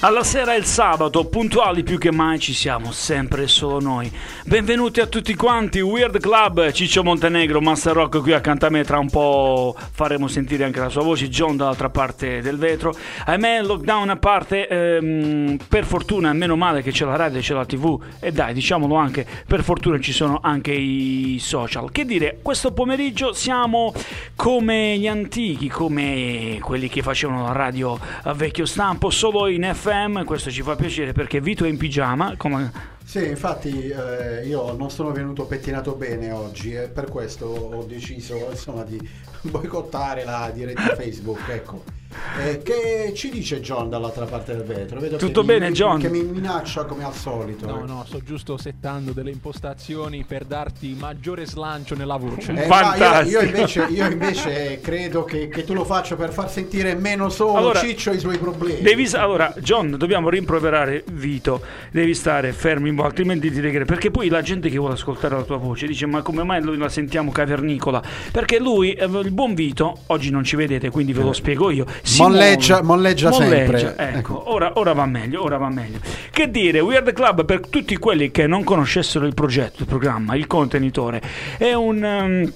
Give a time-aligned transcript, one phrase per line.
[0.00, 4.08] Alla sera il sabato, puntuali più che mai, ci siamo sempre e solo noi.
[4.44, 9.00] Benvenuti a tutti quanti, Weird Club, Ciccio Montenegro, Master Rock qui accanto a me, tra
[9.00, 12.94] un po' faremo sentire anche la sua voce, John dall'altra parte del vetro.
[13.24, 17.66] Ahimè, lockdown a parte, ehm, per fortuna, meno male che c'è la radio, c'è la
[17.66, 21.90] tv e dai, diciamolo anche, per fortuna ci sono anche i social.
[21.90, 23.92] Che dire, questo pomeriggio siamo
[24.36, 29.86] come gli antichi, come quelli che facevano la radio a vecchio stampo, solo in FM
[29.88, 32.34] FM, questo ci fa piacere perché Vito è in pigiama.
[32.36, 32.70] Come...
[33.02, 38.48] Sì, infatti eh, io non sono venuto pettinato bene oggi e per questo ho deciso
[38.50, 39.00] insomma, di
[39.40, 41.48] boicottare la diretta Facebook.
[41.48, 41.97] Ecco.
[42.38, 44.98] Eh, che ci dice John dall'altra parte del vetro?
[44.98, 46.00] Vedo Tutto bene, mi, John?
[46.00, 47.66] Che mi minaccia come al solito.
[47.66, 52.52] No, no, sto giusto settando delle impostazioni per darti maggiore slancio nella voce.
[52.52, 53.28] Eh, Fantastico.
[53.28, 57.28] Io, io, invece, io, invece, credo che, che, tu lo faccia per far sentire meno
[57.28, 58.80] solo allora, Ciccio i suoi problemi.
[58.80, 61.60] Devi, allora, John, dobbiamo rimproverare Vito.
[61.90, 63.84] Devi stare fermi, altrimenti ti regre.
[63.84, 66.78] Perché poi la gente che vuole ascoltare la tua voce dice: Ma come mai noi
[66.78, 68.02] la sentiamo cavernicola?
[68.32, 71.84] Perché lui, eh, il buon Vito, oggi non ci vedete, quindi ve lo spiego io
[72.18, 73.94] molleggia, molleggia, molleggia, sempre.
[73.96, 74.52] Ecco, ecco.
[74.52, 75.98] Ora, ora, va meglio, ora va meglio.
[76.30, 80.46] Che dire, Weird Club per tutti quelli che non conoscessero il progetto, il programma, il
[80.46, 81.22] contenitore,
[81.56, 82.02] è un...
[82.02, 82.52] Um,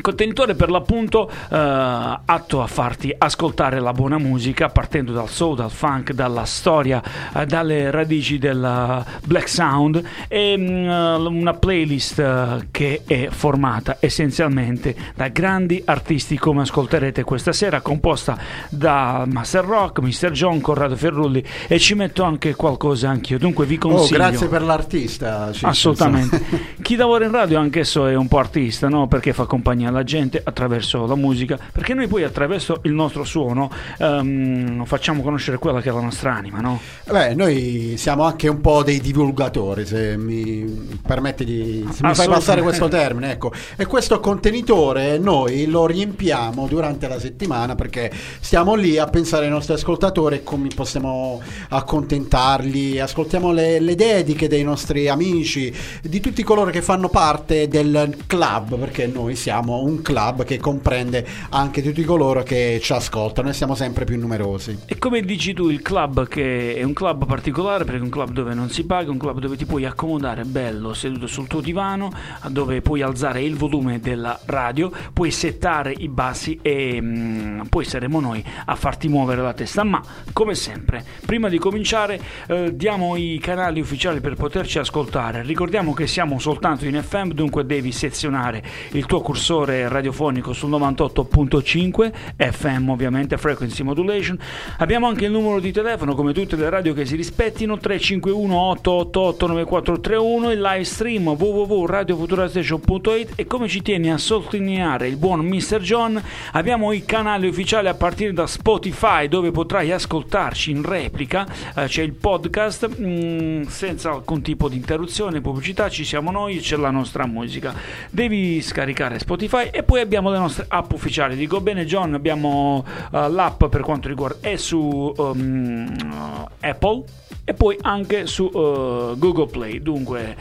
[0.00, 5.70] contenitore per l'appunto eh, atto a farti ascoltare la buona musica partendo dal soul, dal
[5.70, 7.02] funk, dalla storia,
[7.34, 13.98] eh, dalle radici del black sound e mh, mm, una playlist uh, che è formata
[14.00, 18.36] essenzialmente da grandi artisti come ascolterete questa sera composta
[18.68, 20.30] da Master Rock, Mr.
[20.30, 24.48] John, Corrado Ferrulli e ci metto anche qualcosa anch'io dunque vi oh, consiglio oh, grazie
[24.48, 26.42] per l'artista assolutamente
[26.82, 29.06] chi lavora in radio anch'esso è un po' artista no?
[29.06, 33.70] perché fa compagnia alla gente attraverso la musica, perché noi poi attraverso il nostro suono
[33.98, 36.80] um, facciamo conoscere quella che è la nostra anima, no?
[37.10, 42.28] Beh, noi siamo anche un po' dei divulgatori, se mi permette di se mi fai
[42.28, 43.52] passare questo termine, ecco.
[43.76, 48.10] E questo contenitore noi lo riempiamo durante la settimana perché
[48.40, 54.62] stiamo lì a pensare ai nostri ascoltatori come possiamo accontentarli, ascoltiamo le, le dediche dei
[54.62, 55.72] nostri amici,
[56.02, 61.26] di tutti coloro che fanno parte del club, perché noi siamo un club che comprende
[61.50, 64.78] anche tutti coloro che ci ascoltano e siamo sempre più numerosi.
[64.86, 68.30] E come dici tu, il club che è un club particolare perché è un club
[68.30, 72.12] dove non si paga, un club dove ti puoi accomodare bello seduto sul tuo divano,
[72.48, 77.84] dove puoi alzare il volume della radio, puoi settare i bassi e mh, mm, poi
[77.84, 79.84] saremo noi a farti muovere la testa.
[79.84, 80.02] Ma
[80.32, 85.42] come sempre, prima di cominciare eh, diamo i canali ufficiali per poterci ascoltare.
[85.42, 92.12] Ricordiamo che siamo soltanto in FM, dunque devi sezionare il tuo cursore radiofonico sul 98.5
[92.36, 94.38] FM ovviamente frequency modulation.
[94.78, 99.46] Abbiamo anche il numero di telefono come tutte le radio che si rispettino 351 888
[99.46, 105.78] 9431 il live stream www.radiofuturastation.it e come ci tiene a sottolineare il buon Mr.
[105.78, 111.46] John abbiamo i canali ufficiali a partire da Spotify dove potrai ascoltarci in replica.
[111.74, 116.58] Eh, c'è il podcast mh, mm, senza alcun tipo di interruzione pubblicità ci siamo noi
[116.58, 117.74] c'è la nostra musica.
[118.10, 121.36] Devi scaricare Spotify e poi abbiamo le nostre app ufficiali.
[121.36, 127.04] Dico bene, John, abbiamo uh, l'app per quanto riguarda è su um, Apple
[127.44, 129.80] e poi anche su uh, Google Play.
[129.82, 130.36] Dunque,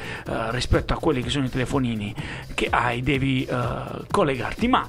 [0.50, 2.14] rispetto a quelli che sono i telefonini
[2.54, 3.48] che hai, devi
[4.10, 4.68] collegarti.
[4.68, 4.88] Ma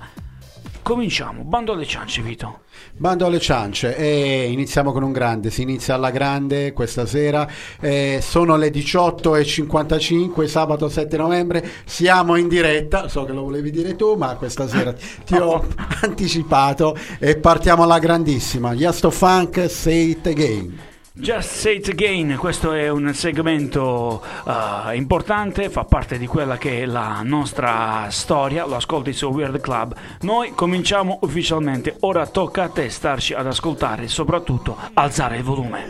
[0.84, 1.43] cominciamo.
[1.43, 2.61] Bando alle ciance, Vito.
[2.93, 3.97] Bando alle ciance.
[3.97, 7.49] E iniziamo con un grande, si inizia alla grande questa sera,
[7.81, 13.97] eh, sono le 18.55, sabato 7 novembre, siamo in diretta, so che lo volevi dire
[13.97, 14.93] tu ma questa sera
[15.25, 15.67] ti ho
[16.03, 16.97] anticipato.
[17.19, 20.93] E partiamo alla grandissima, Yasto Funk, Say It Again.
[21.17, 26.83] Just Say It Again, questo è un segmento uh, importante, fa parte di quella che
[26.83, 29.95] è la nostra storia, lo ascolti su Weird Club.
[30.22, 35.87] Noi cominciamo ufficialmente, ora tocca a te starci ad ascoltare e soprattutto alzare il volume.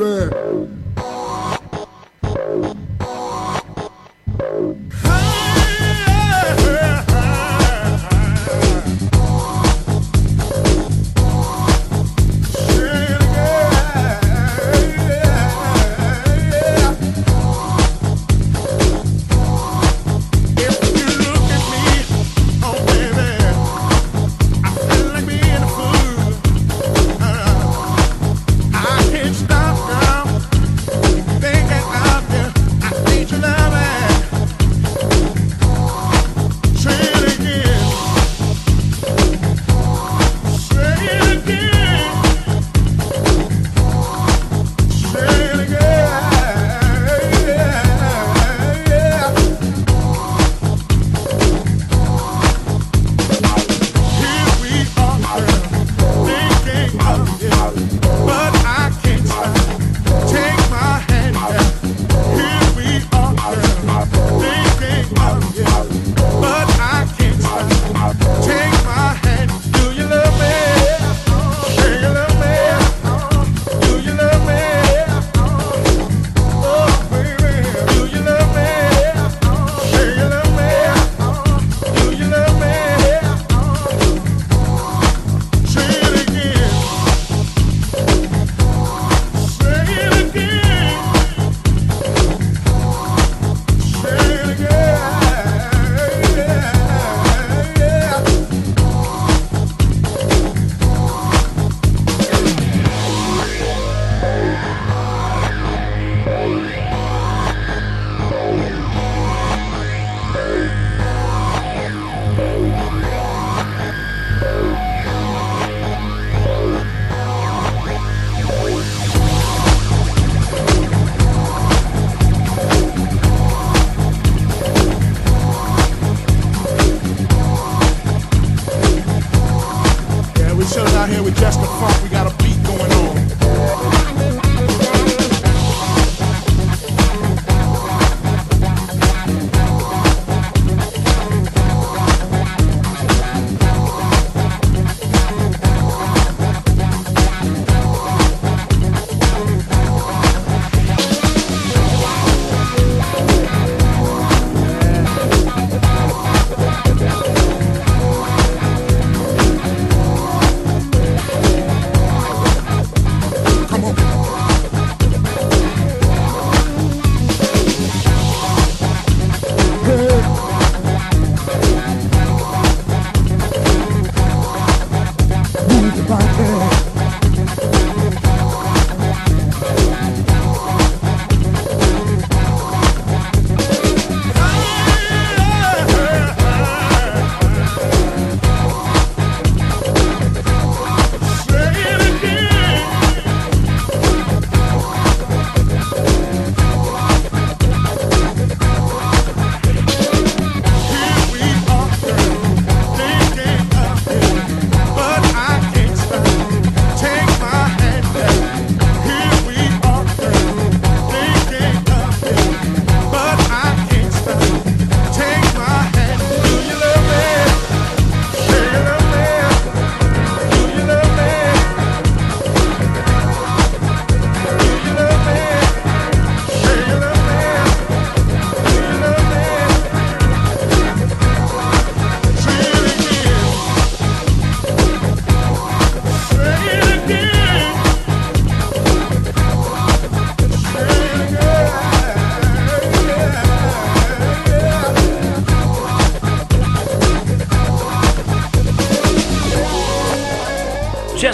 [0.00, 0.78] Yeah.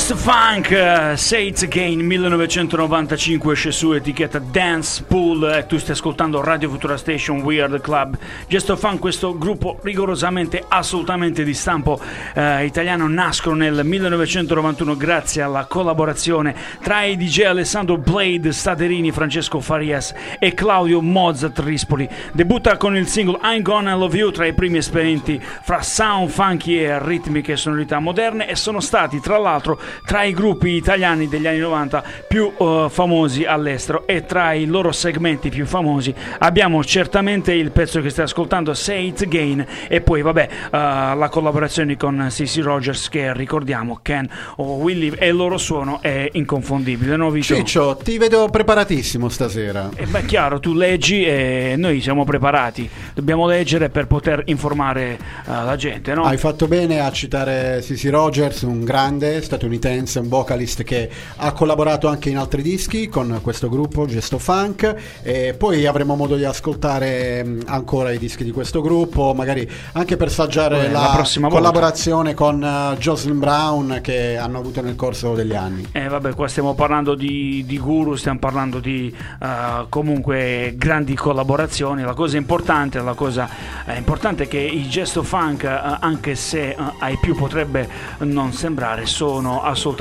[0.08, 5.92] Just Funk, eh, Say It's Again 1995 esce su etichetta Dance Pool e tu stai
[5.92, 8.18] ascoltando Radio Futura Station Weird Club.
[8.48, 12.00] Just Funk, questo gruppo rigorosamente assolutamente di stampo
[12.34, 19.60] eh, italiano, nascono nel 1991 grazie alla collaborazione tra i DJ Alessandro Blade Staderini, Francesco
[19.60, 22.08] Farias e Claudio Mozart Rispoli.
[22.32, 26.78] Debutta con il singolo I'm Gonna Love You tra i primi esperimenti fra sound funky
[26.78, 31.58] e ritmiche sonorità moderne e sono stati tra l'altro tra i gruppi italiani degli anni
[31.58, 37.70] 90 più eh, famosi all'estero e tra i loro segmenti più famosi abbiamo certamente il
[37.70, 42.60] pezzo che stai ascoltando Say It Again e poi vabbè eh, la collaborazione con CC
[42.62, 47.54] Rogers che ricordiamo Ken o Willy e il loro suono è inconfondibile no Vito?
[47.54, 49.90] Ciccio, ti vedo preparatissimo stasera.
[49.94, 52.88] E beh, chiaro, tu leggi e noi siamo preparati.
[53.14, 56.24] Dobbiamo leggere per poter informare eh, la gente, no?
[56.24, 62.08] Hai fatto bene a citare Sisi Rogers, un grande statunitense, un vocalist che ha collaborato
[62.08, 67.44] anche in altri dischi con questo gruppo Gesto Funk e poi avremo modo di ascoltare
[67.66, 71.62] ancora i dischi di questo gruppo, magari anche per saggiare Eh, la, la prossima volta.
[71.62, 75.88] collaborazione con uh, Jocelyn Brown che hanno avuto nel corso degli anni.
[75.92, 82.02] Eh, vabbè, qua stiamo parlando di, di guru, stiamo parlando di eh, comunque grandi collaborazioni.
[82.02, 83.48] La cosa importante, la cosa
[83.86, 88.52] eh, importante è che i gesto funk, eh, anche se eh, ai più potrebbe non
[88.52, 89.94] sembrare, sono assolutamente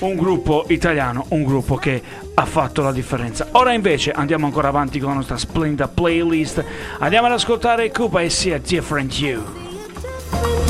[0.00, 2.02] un gruppo italiano, un gruppo che
[2.34, 3.48] ha fatto la differenza.
[3.52, 6.64] Ora invece andiamo ancora avanti con la nostra splendida playlist.
[6.98, 10.65] Andiamo ad ascoltare Cupa e sia Different You.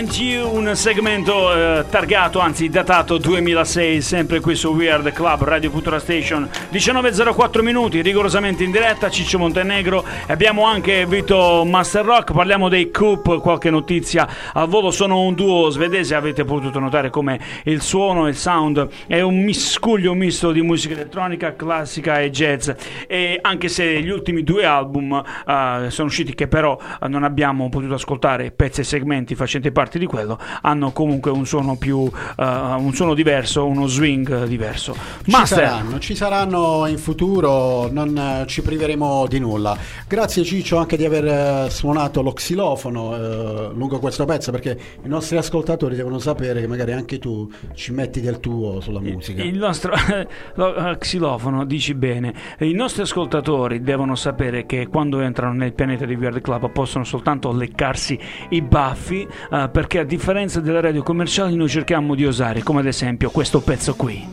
[0.00, 5.42] A Different You, un segmento eh, targato, anzi datato 2006, sempre qui su Weird Club
[5.42, 12.32] Radio Futura Station, 19.04 minuti, rigorosamente in diretta, Ciccio Montenegro, abbiamo anche Vito Master Rock,
[12.32, 17.38] parliamo dei Coop, qualche notizia al volo, sono un duo svedese, avete potuto notare come
[17.64, 22.70] il suono, il sound è un miscuglio misto di musica elettronica, classica e jazz,
[23.06, 26.78] e anche se gli ultimi due album eh, sono usciti che però
[27.08, 31.76] non abbiamo potuto ascoltare pezzi e segmenti facenti parte di quello, hanno comunque un suono
[31.76, 34.92] più eh, un suono diverso, uno swing diverso.
[34.92, 39.76] Ci Master, saranno, ci saranno in futuro, non eh, ci priveremo di nulla.
[40.06, 45.08] Grazie Ciccio anche di aver eh, suonato lo xilofono eh, lungo questo pezzo perché i
[45.08, 49.42] nostri ascoltatori devono sapere che magari anche tu ci metti del tuo sulla musica.
[49.42, 49.92] Il nostro
[50.54, 52.34] lo- xilofono, dici bene.
[52.58, 57.52] I nostri ascoltatori devono sapere che quando entrano nel pianeta di Weird Club possono soltanto
[57.52, 58.18] leccarsi
[58.50, 62.86] i baffi, eh, perché a differenza delle radio commerciali noi cerchiamo di osare, come ad
[62.86, 64.28] esempio questo pezzo qui.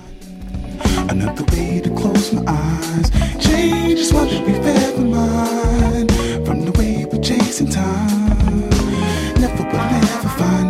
[1.07, 3.09] Another way to close my eyes.
[3.39, 6.11] Change is what we ever mind.
[6.43, 8.67] From the way we're chasing time.
[9.39, 10.69] Never will ever find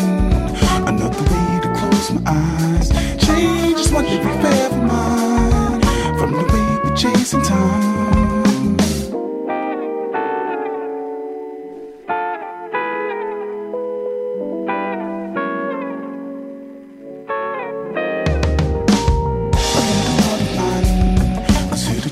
[0.85, 2.89] another way to close my eyes.
[3.17, 5.83] Change is what we ever mind.
[6.19, 7.76] From the way we're chasing time.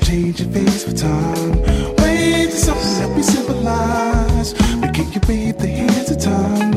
[0.06, 1.62] Changed your face for time.
[1.98, 4.54] Wait to something that we symbolize.
[4.80, 6.75] We can breathe the hands of time.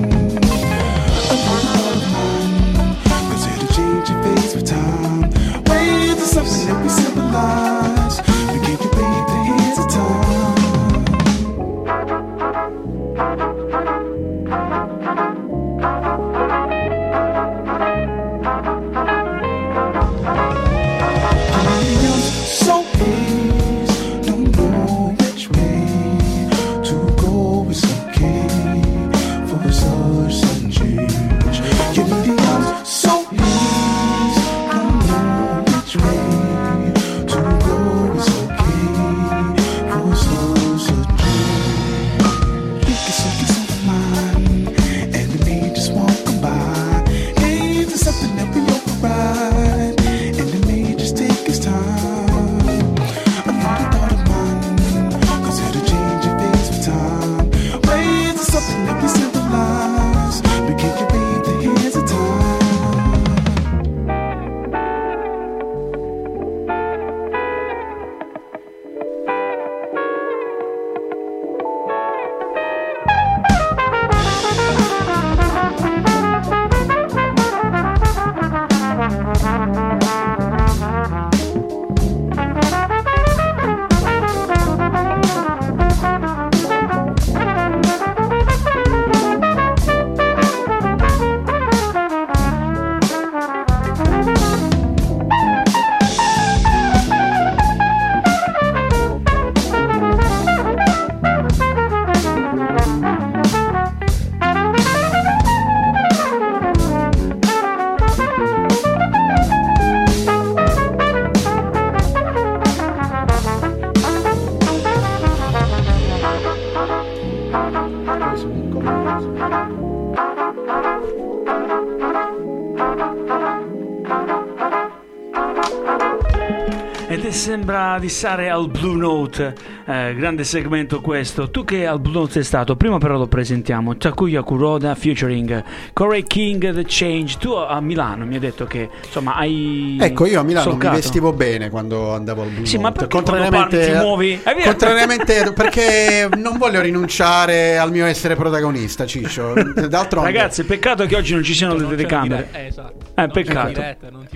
[128.09, 129.53] Stare al Blue Note,
[129.85, 131.49] eh, grande segmento questo.
[131.49, 135.63] Tu che al Blue Note sei stato, prima però lo presentiamo, Takuya Kuroda featuring
[135.93, 137.37] Corey King The Change.
[137.39, 140.95] Tu a Milano mi hai detto che insomma hai Ecco, io a Milano solcato.
[140.95, 143.05] mi vestivo bene quando andavo al Blue Sì, ma Note.
[143.07, 144.39] perché quando parli ti muovi?
[144.43, 144.69] È vero.
[144.69, 149.53] contrariamente perché non voglio rinunciare al mio essere protagonista, Ciccio.
[149.87, 152.47] D'altronde Ragazzi, peccato che oggi non ci siano le Non telecamere.
[152.51, 152.93] eh, esatto.
[153.15, 153.81] Eh, Non c'è peccato.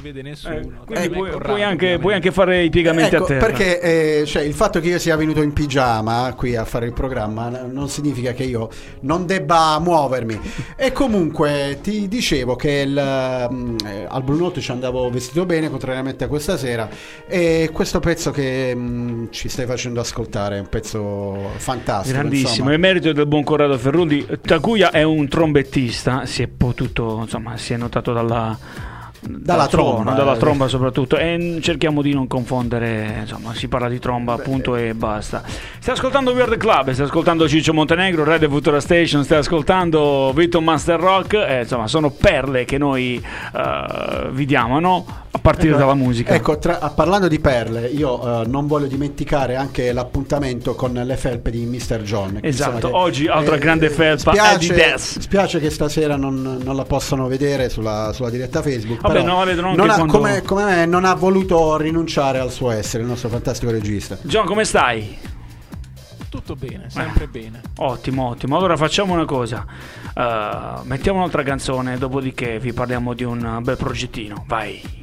[0.03, 0.55] Vede nessuno.
[0.55, 3.45] Eh, quindi puoi, puoi anche, puoi anche fare i piegamenti Ecco, a terra.
[3.45, 6.93] perché eh, cioè, il fatto che io sia venuto in pigiama qui a fare il
[6.93, 8.69] programma non significa che io
[9.01, 10.39] non debba muovermi.
[10.75, 15.69] E comunque ti dicevo che il, mm, eh, al Blue Note ci andavo vestito bene,
[15.69, 16.89] contrariamente a questa sera.
[17.25, 22.17] E questo pezzo che mm, ci stai facendo ascoltare è un pezzo fantastico.
[22.17, 22.73] Grandissimo, insomma.
[22.73, 24.27] è merito del buon Corrado Ferrulli.
[24.41, 28.57] Takuya è un trombettista, si è potuto, insomma, si è notato dalla,
[29.25, 30.12] Dalla dal suono, tromba.
[30.13, 31.17] dalla tromba soprattutto.
[31.17, 35.43] E cerchiamo di non confondere, insomma, si parla di tromba, appunto, e basta.
[35.79, 40.99] Stai ascoltando Weird Club, stai ascoltando Ciccio Montenegro, Radio Futura Station, stai ascoltando Vito Master
[40.99, 43.23] Rock, e, insomma, sono perle che noi
[43.55, 45.05] eh, vi diamo, no?
[45.36, 46.34] A partire Ecco, dalla musica.
[46.36, 51.50] Ecco, tra- parlando di perle, io eh, non voglio dimenticare anche l'appuntamento con le felpe
[51.50, 52.02] di Mr.
[52.04, 52.38] John.
[52.39, 55.19] Esatto, che- oggi altra grande felpa, Spiace, Adidas.
[55.19, 59.02] spiace che stasera non, non la possono vedere sulla, sulla diretta Facebook.
[59.02, 61.78] Vabbè, però no, la vedono anche non ha- quando- come, come me non ha voluto
[61.78, 64.15] rinunciare al suo essere, il nostro fantastico regista.
[64.22, 65.17] John, come stai?
[66.30, 67.60] Tutto bene, sempre bene.
[67.78, 68.56] Ottimo, ottimo.
[68.56, 69.65] Allora facciamo una cosa.
[70.15, 74.43] Eh, mettiamo un'altra canzone, dopodiché vi parliamo di un bel progettino.
[74.48, 75.02] Vai.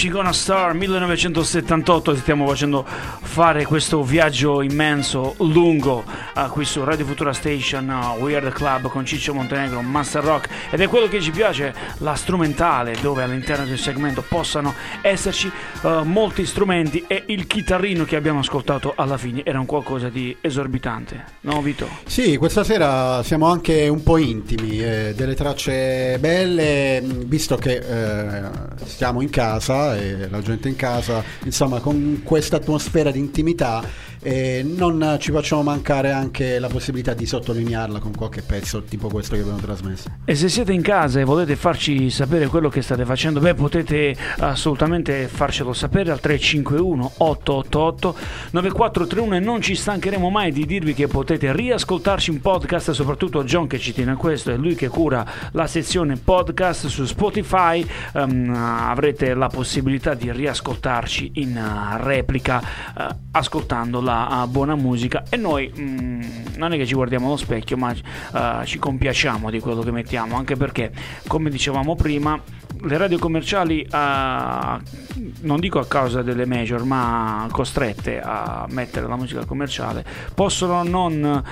[0.00, 6.02] FSB Wishing on a Star 1978 stiamo facendo fare questo viaggio immenso, lungo
[6.34, 10.24] uh, qui su Radio Futura Station uh, We Are The Club con Ciccio Montenegro, Master
[10.24, 15.50] Rock ed è quello che ci piace, la strumentale dove all'interno del segmento possano esserci
[15.82, 20.36] uh, molti strumenti e il chitarrino che abbiamo ascoltato alla fine era un qualcosa di
[20.40, 21.88] esorbitante, no Vito?
[22.06, 28.42] Sì, questa sera siamo anche un po' intimi, eh, delle tracce belle, visto che eh,
[28.84, 33.82] stiamo in casa e la gente in casa, insomma con questa atmosfera di intimità
[34.22, 39.34] eh, non ci facciamo mancare anche la possibilità di sottolinearla con qualche pezzo tipo questo
[39.34, 40.10] che abbiamo trasmesso.
[40.24, 44.14] E se siete in casa e volete farci sapere quello che state facendo, beh, potete
[44.38, 48.16] assolutamente farcelo sapere al 351 888
[48.50, 53.66] 9431 e non ci stancheremo mai di dirvi che potete riascoltarci in podcast, soprattutto John
[53.66, 58.52] che ci tiene a questo, è lui che cura la sezione podcast su Spotify, ehm,
[58.54, 65.22] avrete la possibilità di riascoltarci in eh, replica eh, ascoltando la uh, buona musica.
[65.28, 66.20] E noi mm,
[66.56, 70.36] non è che ci guardiamo allo specchio ma uh, ci compiacciamo di quello che mettiamo
[70.40, 70.92] anche perché
[71.26, 72.40] come dicevamo prima
[72.82, 79.16] le radio commerciali uh, non dico a causa delle major ma costrette a mettere la
[79.16, 81.42] musica commerciale possono non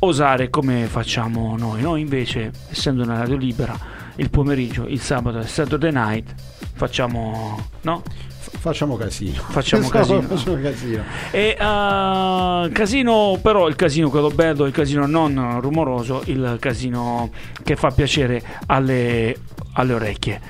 [0.00, 3.76] osare come facciamo noi noi invece essendo una radio libera
[4.16, 6.34] il pomeriggio il sabato e il Saturday night
[6.74, 8.02] facciamo no?
[8.50, 9.40] Facciamo casino.
[9.48, 10.22] Facciamo casino.
[10.22, 11.04] Facciamo casino.
[11.30, 17.30] E uh, casino, però il casino quello bello, il casino non rumoroso, il casino
[17.62, 19.36] che fa piacere alle,
[19.72, 20.40] alle orecchie.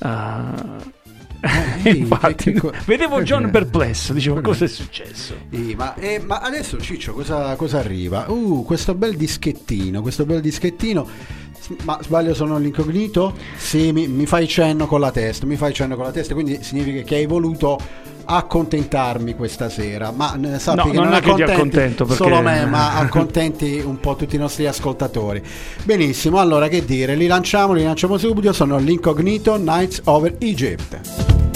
[0.00, 0.96] Uh,
[1.82, 5.34] sì, Infatti, che- vedevo John perplesso, dicevo cosa è successo?
[5.50, 8.28] Sì, ma, eh, ma adesso Ciccio cosa, cosa arriva?
[8.28, 11.06] Uh, questo bel dischettino, questo bel dischettino.
[11.84, 13.34] Ma sbaglio sono l'incognito?
[13.56, 16.62] Sì, mi, mi fai cenno con la testa, mi fai cenno con la testa, quindi
[16.62, 17.78] significa che hai voluto
[18.24, 20.10] accontentarmi questa sera.
[20.10, 22.96] Ma eh, sappi No, che non non, è che ti accontento, perché- solo me, ma
[22.96, 25.42] accontenti un po' tutti i nostri ascoltatori.
[25.84, 31.47] Benissimo, allora che dire, li lanciamo, li lanciamo subito, sono l'incognito Nights Over Egypt.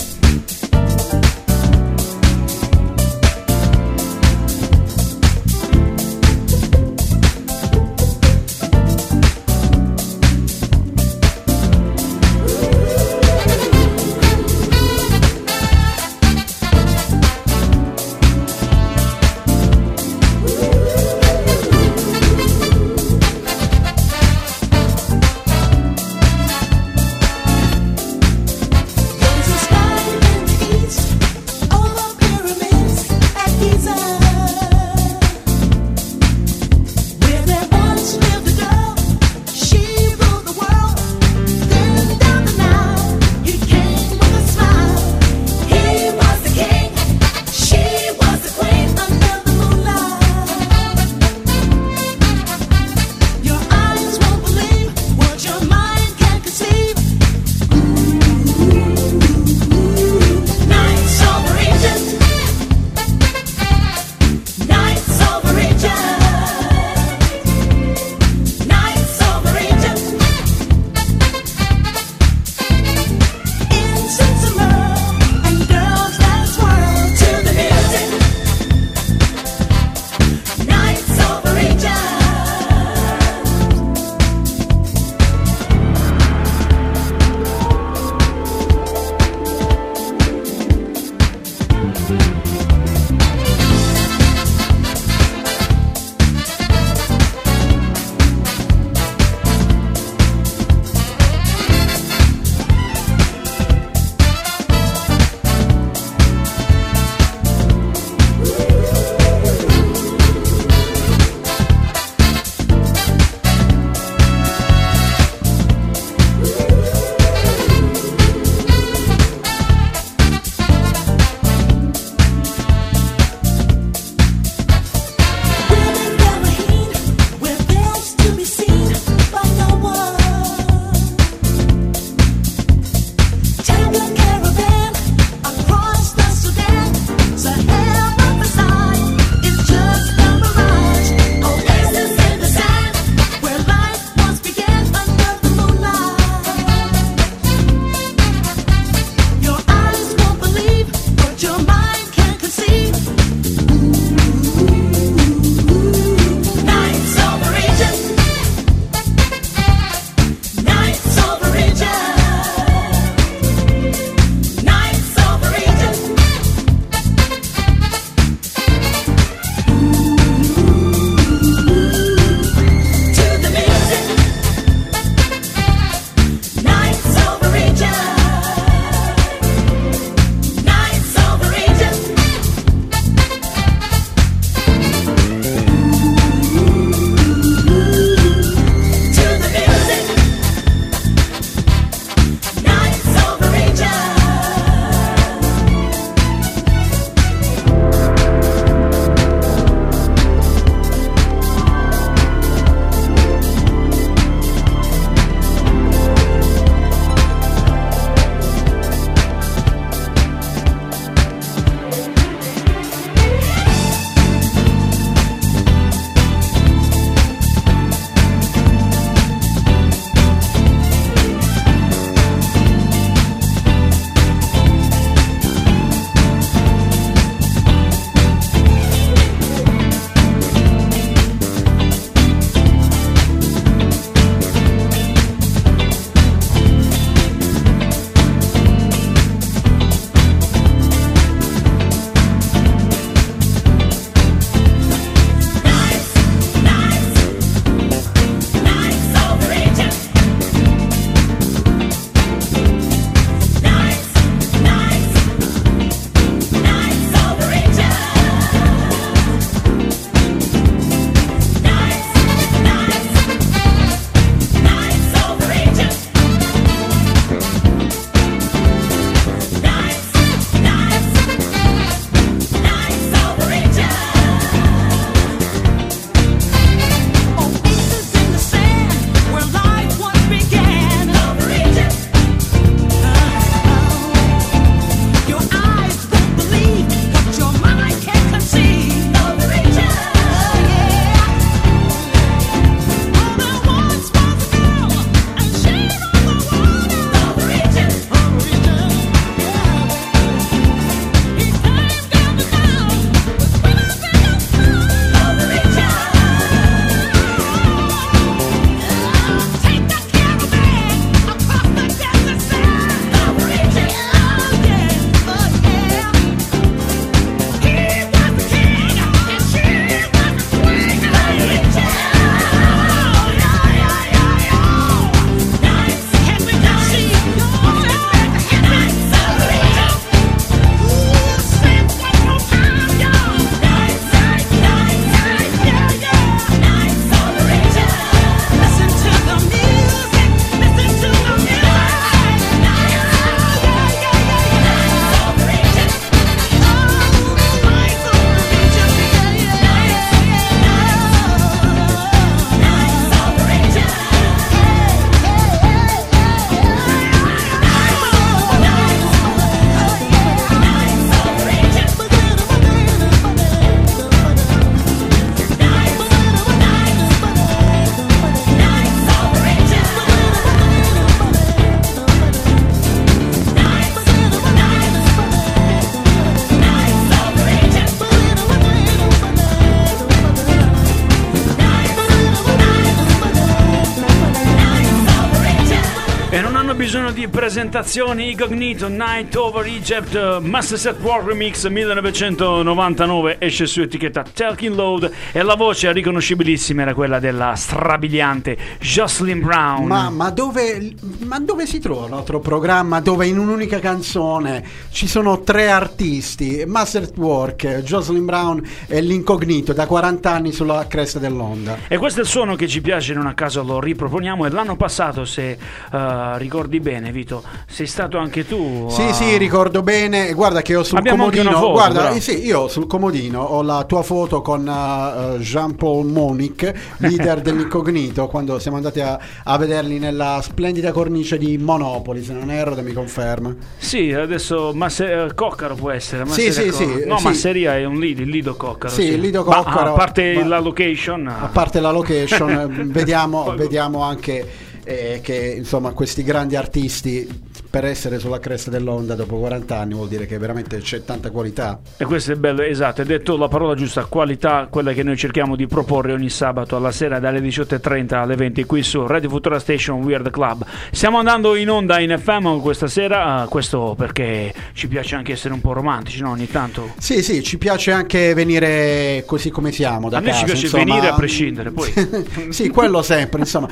[387.32, 388.30] Presentazioni.
[388.30, 395.42] Incognito, Night Over Egypt, Master Set War Remix 1999 esce su etichetta Talking Load e
[395.42, 399.86] la voce riconoscibilissima era quella della strabiliante Jocelyn Brown.
[399.86, 405.08] Ma, ma dove, ma dove si trova il nostro programma dove in un'unica canzone ci
[405.08, 411.78] sono tre artisti, Master Work, Jocelyn Brown e l'incognito da 40 anni sulla cresta dell'onda?
[411.88, 414.44] E questo è il suono che ci piace, non a caso lo riproponiamo.
[414.44, 418.88] E l'anno passato, se eh, ricordi bene, Vito, sei stato anche tu.
[418.90, 420.32] Sì, a- sì, ricordo bene.
[420.32, 421.52] Guarda che ho sul Abbiamo comodino.
[421.52, 426.72] foto, guarda, eh, sì, io sul comodino ho la tua foto con eh, Jean-Paul Monic,
[426.98, 432.24] leader dell'incognito, quando siamo andati a, a vederli nella splendida cornice di Monopoli.
[432.24, 433.54] Se non erro, mi conferma.
[433.76, 436.24] Sì, adesso Masse- eh, Coccaro può essere.
[436.26, 437.24] Sì, Masseria sì, Co- sì, No, sì.
[437.24, 438.92] Masseria è un Lido, il Lido Coccaro.
[438.92, 441.28] Sì, il Lido Ma, Coccaro, a parte ma- la location.
[441.28, 448.18] A parte la location, vediamo, vediamo anche eh, che insomma questi grandi artisti per essere
[448.18, 451.80] sulla cresta dell'onda dopo 40 anni vuol dire che veramente c'è tanta qualità.
[451.96, 455.56] E questo è bello, esatto, hai detto la parola giusta, qualità, quella che noi cerchiamo
[455.56, 460.02] di proporre ogni sabato alla sera dalle 18.30 alle 20 qui su Radio Futura Station
[460.02, 460.66] Weird Club.
[460.90, 465.54] Stiamo andando in onda in FM questa sera, eh, questo perché ci piace anche essere
[465.54, 466.32] un po' romantici, no?
[466.32, 466.92] Ogni tanto.
[466.98, 470.84] Sì, sì, ci piace anche venire così come siamo da A noi ci piace insomma.
[470.84, 471.90] venire a prescindere, poi.
[472.52, 473.68] sì, quello sempre, insomma.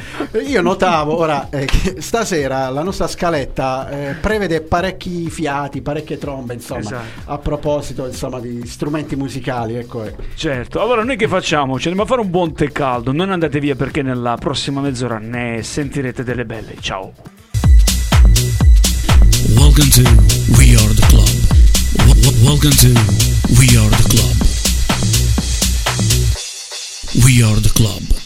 [0.47, 6.55] Io notavo ora eh, che stasera la nostra scaletta eh, prevede parecchi fiati, parecchie trombe,
[6.55, 7.21] insomma, Esatto.
[7.25, 10.05] a proposito, insomma, di strumenti musicali, ecco.
[10.05, 10.15] eh.
[10.37, 11.79] Certo, allora noi che facciamo?
[11.79, 15.19] Ci andiamo a fare un buon tè caldo, non andate via perché nella prossima mezz'ora
[15.19, 16.75] ne sentirete delle belle.
[16.81, 17.13] Ciao.
[19.57, 20.03] Welcome to
[20.57, 21.29] We Are the Club.
[22.43, 22.93] Welcome to
[23.59, 24.37] We Are the Club.
[27.25, 28.20] We Are the Club.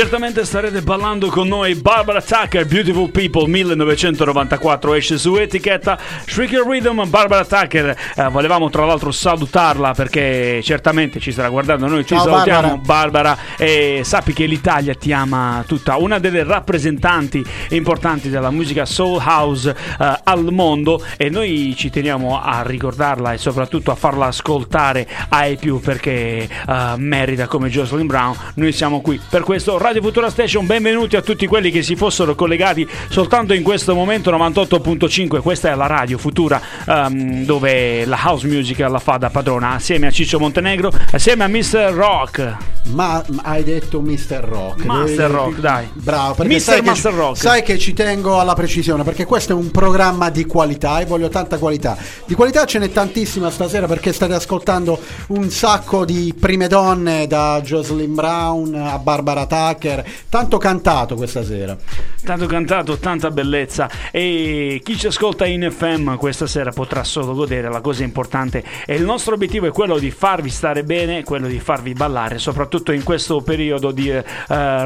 [0.00, 1.74] Certamente starete ballando con noi.
[1.74, 5.98] Barbara Tucker, Beautiful People 1994 esce su etichetta.
[6.26, 7.94] Shrieker Rhythm Barbara Tucker.
[8.16, 11.86] Eh, volevamo tra l'altro salutarla perché certamente ci starà guardando.
[11.86, 13.36] Noi ti Ciao, salutiamo Barbara.
[13.58, 15.98] e sappi che l'Italia ti ama tutta.
[15.98, 21.04] Una delle rappresentanti importanti della musica soul house eh, al mondo.
[21.18, 26.94] E noi ci teniamo a ricordarla e soprattutto a farla ascoltare ai più perché eh,
[26.96, 28.34] merita come Jocelyn Brown.
[28.54, 32.36] Noi siamo qui per questo Radio Futura Station benvenuti a tutti quelli che si fossero
[32.36, 38.46] collegati soltanto in questo momento 98.5 questa è la Radio Futura ehm, dove la house
[38.46, 41.90] music la fa da padrona assieme a Ciccio Montenegro assieme a Mr.
[41.92, 42.56] Rock
[42.92, 44.40] Ma hai detto Mr.
[44.42, 44.84] Rock.
[44.84, 45.88] Master Rock, dai.
[45.92, 46.60] Bravo, perché Mr.
[46.60, 47.36] sai che, Master Rock.
[47.36, 51.28] sai che ci tengo alla precisione, perché questo è un programma di qualità e voglio
[51.28, 51.96] tanta qualità.
[52.24, 57.60] Di qualità ce n'è tantissima stasera perché state ascoltando un sacco di prime donne da
[57.62, 61.76] Jocelyn Brown a Barbara Tucker, tanto cantato questa sera.
[62.22, 67.70] Tanto cantato, tanta bellezza e chi ci ascolta in FM questa sera potrà solo godere,
[67.70, 71.58] la cosa importante e il nostro obiettivo è quello di farvi stare bene, quello di
[71.58, 74.22] farvi ballare, soprattutto in questo periodo di eh,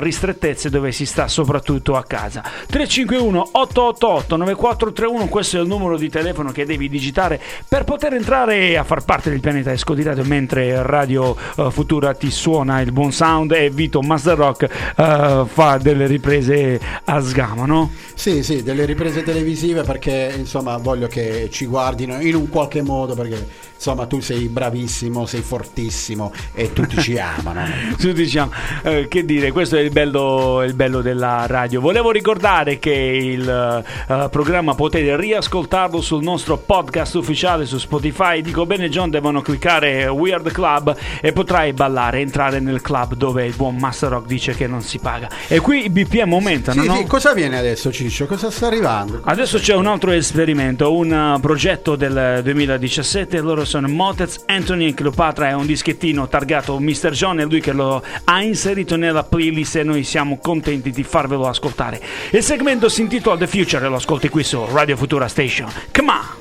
[0.01, 2.43] ristrettezze dove si sta soprattutto a casa.
[2.43, 8.79] 351 888 9431, questo è il numero di telefono che devi digitare per poter entrare
[8.79, 12.93] a far parte del pianeta Esco di Radio mentre Radio eh, Futura ti suona il
[12.93, 17.91] buon sound e Vito Master Rock eh, fa delle riprese a sgama, no?
[18.15, 23.15] Sì, sì, delle riprese televisive perché insomma voglio che ci guardino in un qualche modo
[23.15, 23.47] perché
[23.85, 27.63] insomma tu sei bravissimo, sei fortissimo e tutti ci amano.
[27.95, 28.51] Tutti diciamo,
[28.83, 31.81] eh, che dire, questo è il bello, il bello della radio.
[31.81, 38.41] Volevo ricordare che il eh, programma potete riascoltarlo sul nostro podcast ufficiale su Spotify.
[38.41, 43.55] Dico bene, John, devono cliccare Weird Club e potrai ballare, entrare nel club dove il
[43.55, 45.29] buon Master Rock dice che non si paga.
[45.49, 46.97] E qui i BPM aumentano, Sì, no?
[46.97, 48.27] sì, cosa viene adesso Ciccio?
[48.27, 49.21] Cosa sta arrivando?
[49.25, 54.95] Adesso c'è un altro esperimento, un uh, progetto del 2017, loro sono Motez, Anthony e
[54.95, 57.11] Cleopatra, è un dischettino targato Mr.
[57.11, 61.47] John, è lui che lo ha inserito nella playlist e noi siamo contenti di farvelo
[61.49, 62.01] ascoltare.
[62.31, 65.71] Il segmento si intitola The Future e lo ascolti qui su Radio Futura Station.
[65.93, 66.34] Come on!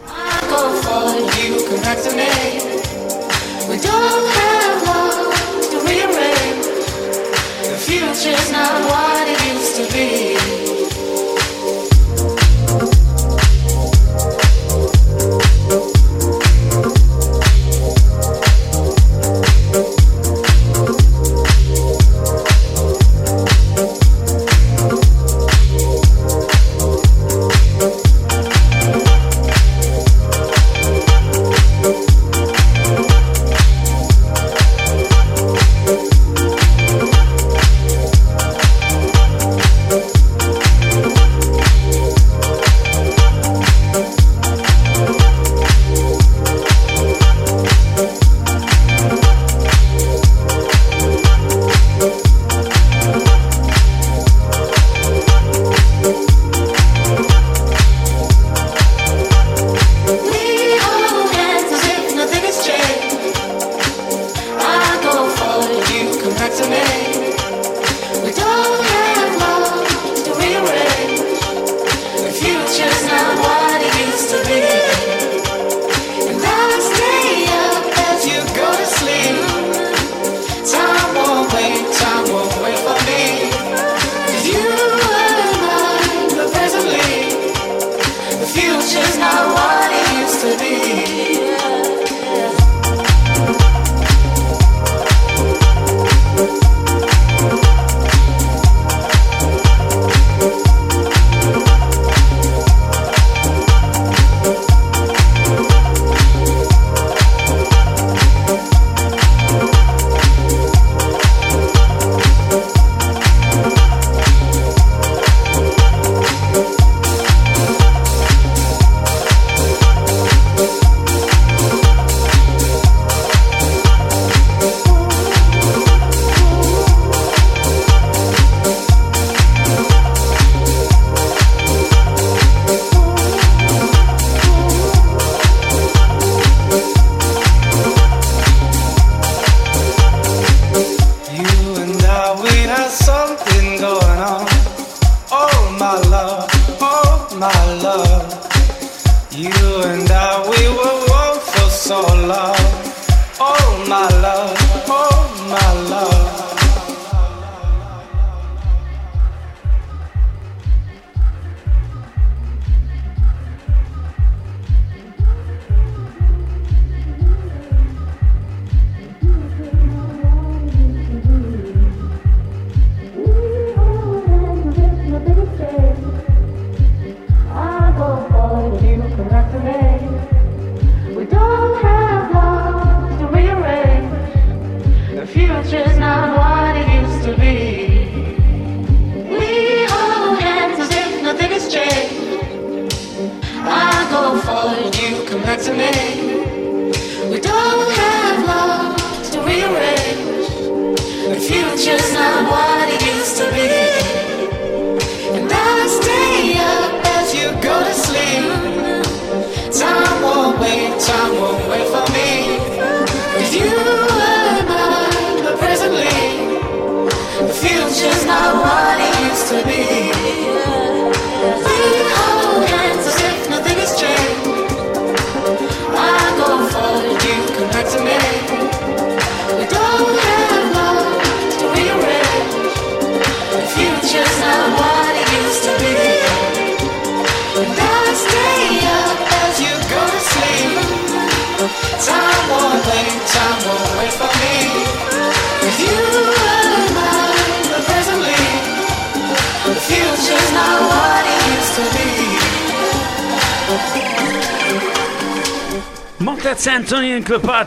[8.23, 10.32] Future's not what it used to be.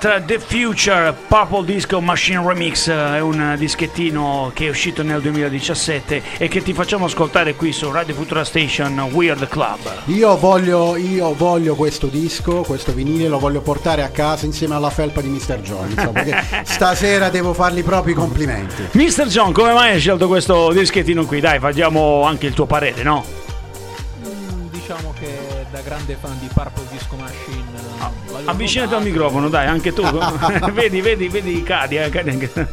[0.07, 6.23] Cleopatra, The Future, Purple Disco Machine Remix, è un dischettino che è uscito nel 2017
[6.39, 10.03] e che ti facciamo ascoltare qui su Radio Futura Station Weird Club.
[10.07, 14.91] Io voglio, io voglio questo disco, questo vinile, lo voglio portare a casa insieme alla
[14.91, 15.61] felpa di Mr.
[15.61, 15.91] John.
[15.91, 18.87] insomma, perché stasera devo fargli proprio i complimenti.
[18.93, 19.27] Mr.
[19.27, 21.41] John, come mai hai scelto questo dischettino qui?
[21.41, 23.25] Dai, facciamo anche il tuo parere, no?
[24.25, 27.65] Mm, Diciamo che da grande fan di Purple Disco Machine.
[28.31, 30.03] l'avevo Avvicinati al microfono, dai, anche tu.
[30.73, 32.51] vedi, vedi, vedi, cadi, eh, cadi anche.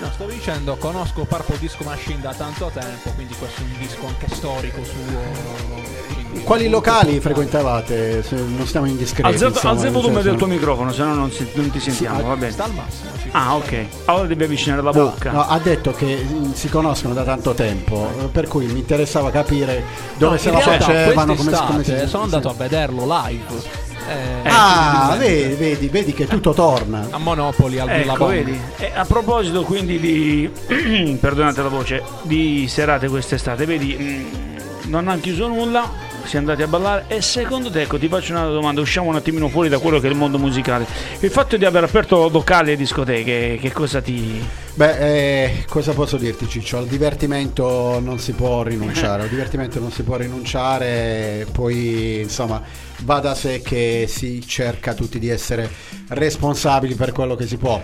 [0.00, 4.06] No, stavo dicendo, conosco Purple Disco Machine da tanto tempo, quindi questo è un disco
[4.06, 6.13] anche storico suo.
[6.42, 8.22] Quali locali frequentavate?
[8.22, 9.28] Se non stiamo in discreti.
[9.28, 11.70] Alza, insomma, alza il nel volume senso- del tuo microfono, se no non, si- non
[11.70, 12.52] ti sentiamo, ah, va bene.
[12.52, 13.10] Sta al massimo.
[13.32, 13.84] Ah, ok.
[14.04, 15.30] Allora devi avvicinare la bocca.
[15.30, 19.30] No, ha detto che mm, si conoscono da tanto tempo, eh, per cui mi interessava
[19.30, 19.82] capire
[20.18, 22.58] dove No, se la facevano, come, come si sono andato a sì.
[22.58, 23.82] vederlo live.
[24.06, 27.06] eh, Ah, quindi- vedi, vedi, vedi che tutto torna.
[27.10, 28.28] a Monopoli al Ecco, Villabon.
[28.28, 28.60] vedi.
[28.76, 35.20] E a proposito quindi di perdonate la voce, di serate quest'estate, vedi, mm, non hanno
[35.20, 35.88] chiuso nulla,
[36.24, 39.16] si è andati a ballare e secondo te, ecco, ti faccio una domanda, usciamo un
[39.16, 40.86] attimino fuori da quello che è il mondo musicale.
[41.20, 46.16] Il fatto di aver aperto locali e discoteche, che cosa ti Beh, eh, cosa posso
[46.16, 46.78] dirti Ciccio?
[46.78, 52.60] Al divertimento non si può rinunciare, al divertimento non si può rinunciare, poi insomma
[53.02, 55.70] va da sé che si cerca tutti di essere
[56.08, 57.80] responsabili per quello che si può.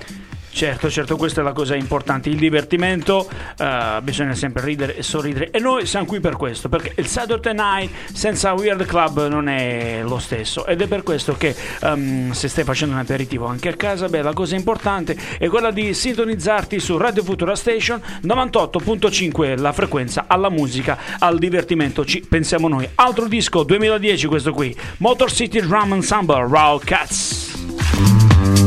[0.52, 5.50] Certo, certo, questa è la cosa importante, il divertimento, eh, bisogna sempre ridere e sorridere
[5.50, 10.00] e noi siamo qui per questo, perché il Saturday Night senza Weird Club non è
[10.02, 13.74] lo stesso ed è per questo che ehm, se stai facendo un aperitivo anche a
[13.74, 19.72] casa, beh, la cosa importante è quella di sintonizzarti su Radio Futura Station 98.5, la
[19.72, 22.86] frequenza alla musica, al divertimento, ci pensiamo noi.
[22.96, 27.54] Altro disco 2010 questo qui, Motor City Drum Ensemble, Raw Cats.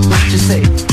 [0.08, 0.93] What you say?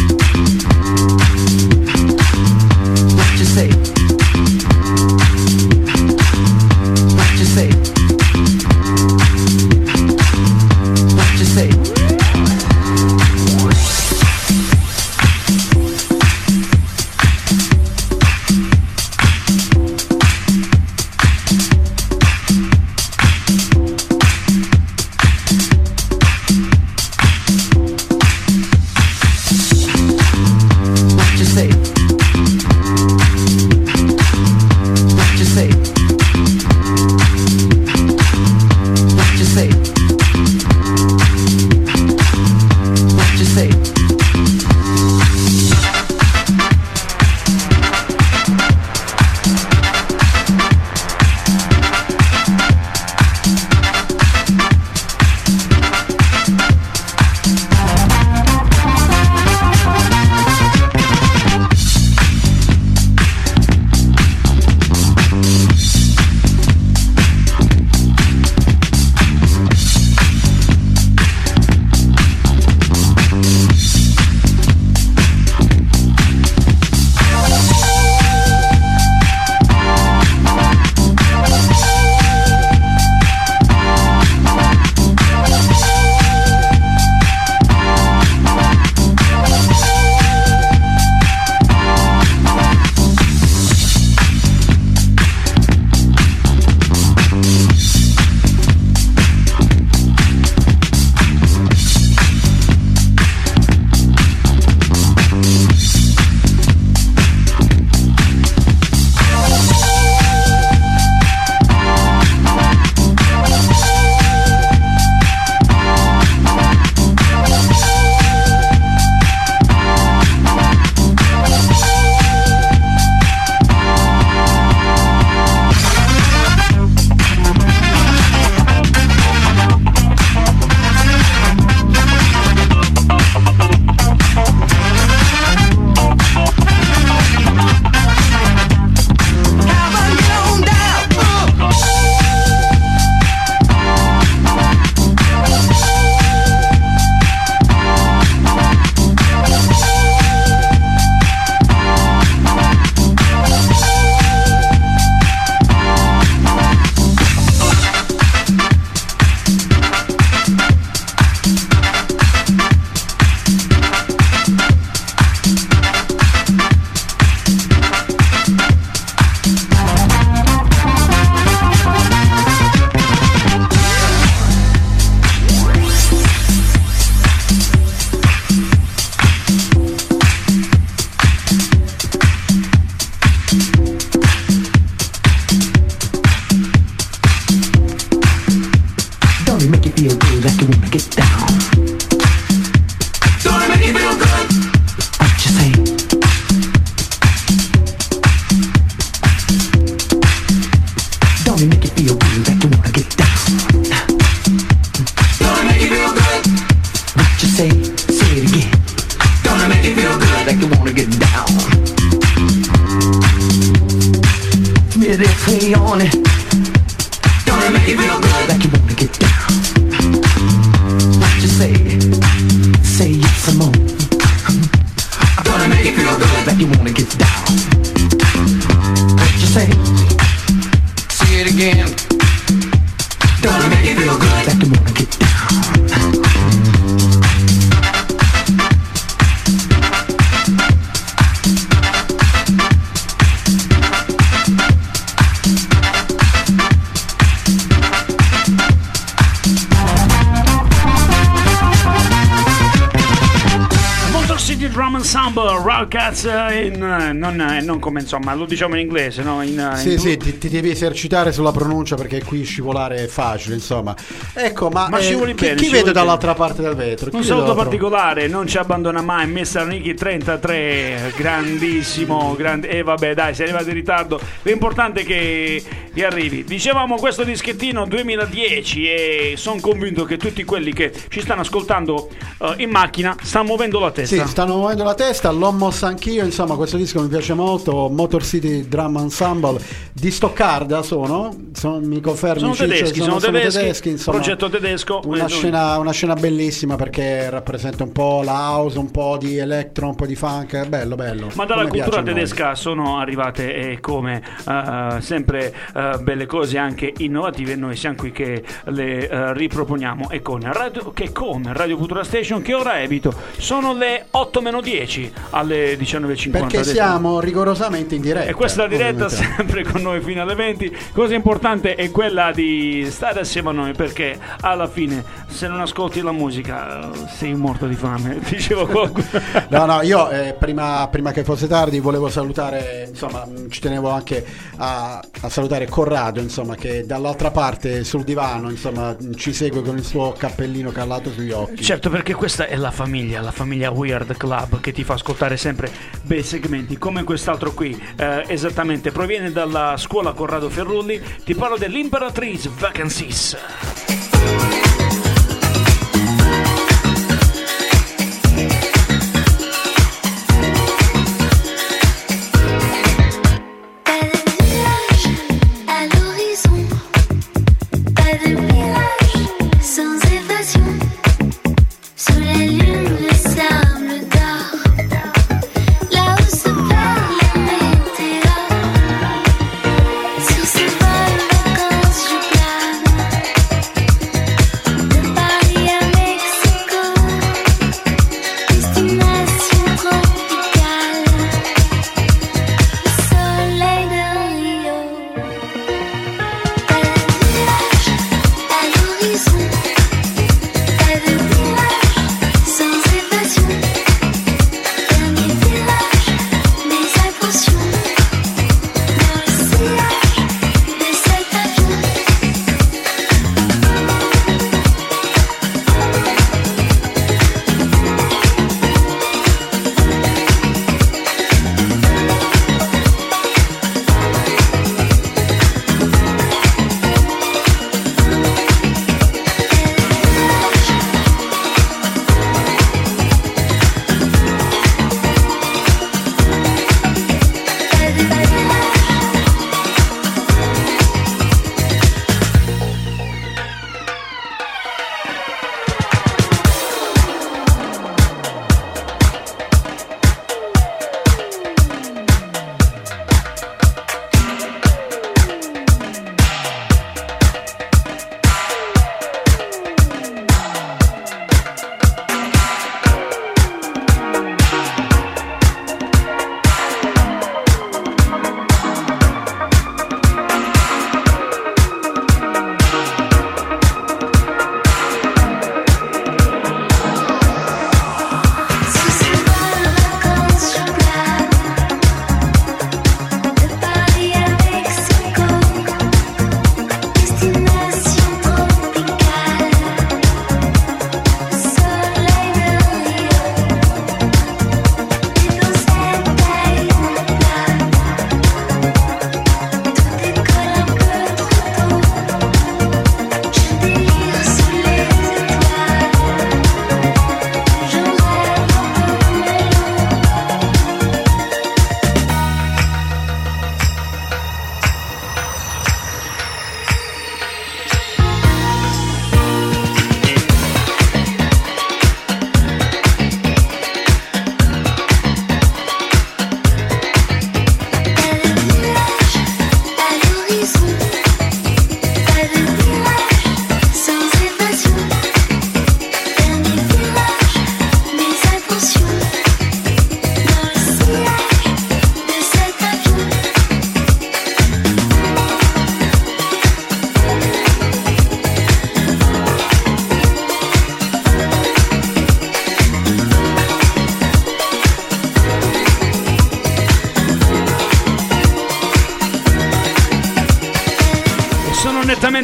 [258.10, 259.40] Insomma, lo diciamo in inglese, no?
[259.42, 263.54] In, Sì, in- sì, ti, ti devi esercitare sulla pronuncia perché qui scivolare è facile,
[263.54, 263.94] insomma.
[264.32, 266.04] Ecco, ma, Ma eh, scivoli chi, bene, chi scivoli vedo bene.
[266.04, 267.10] dall'altra parte del vetro?
[267.10, 269.66] Chi Un saluto dall'altra- particolare, non ci abbandona mai Mr.
[269.66, 275.62] Nicky 33, grandissimo, grande, e vabbè dai, sei arrivato in ritardo, l'importante è che,
[275.92, 276.44] che arrivi.
[276.44, 282.08] Dicevamo questo dischettino 2010 e sono convinto che tutti quelli che ci stanno ascoltando
[282.38, 284.22] eh, in macchina stanno muovendo la testa.
[284.22, 288.24] Sì, stanno muovendo la testa, l'ho mossa anch'io, insomma questo disco mi piace molto, Motor
[288.24, 289.60] City Drum Ensemble
[289.92, 295.00] di Stoccarda sono, sono- mi confermi Sono Ciccio, tedeschi, sono, tedeschi, insomma, progetto tedesco.
[295.04, 299.88] Una scena, una scena bellissima perché rappresenta un po' la house, un po' di electro,
[299.88, 301.30] un po' di funk, è bello bello.
[301.34, 302.14] Ma dalla Come cultura piace a noi.
[302.14, 307.96] tedesca sono arrivate eh, come eh, sempre eh, belle cose anche innovative e noi siamo
[307.96, 312.80] qui che le eh, riproponiamo e con Radio, che come Radio Futura Station che ora
[312.80, 318.28] evito sono le 8 meno 10 alle 19.50 Perché siamo rigorosamente in diretta.
[318.28, 320.76] E questa diretta sempre con noi fino alle 20.
[320.92, 324.09] Cosa importante è quella di stare assieme a noi perché
[324.40, 328.18] alla fine se non ascolti la musica sei morto di fame.
[328.28, 329.08] Dicevo qualcuno.
[329.50, 333.90] No, no, io eh, prima, prima che fosse tardi volevo salutare, insomma, mh, ci tenevo
[333.90, 334.24] anche
[334.56, 339.76] a, a salutare Corrado, insomma, che dall'altra parte sul divano, insomma, mh, ci segue con
[339.76, 341.62] il suo cappellino callato sugli occhi.
[341.62, 345.70] Certo, perché questa è la famiglia, la famiglia Weird Club che ti fa ascoltare sempre
[346.02, 352.50] bei segmenti, come quest'altro qui, eh, esattamente, proviene dalla scuola Corrado Ferrulli, ti parlo dell'Imperatrice
[352.56, 353.36] Vacancies.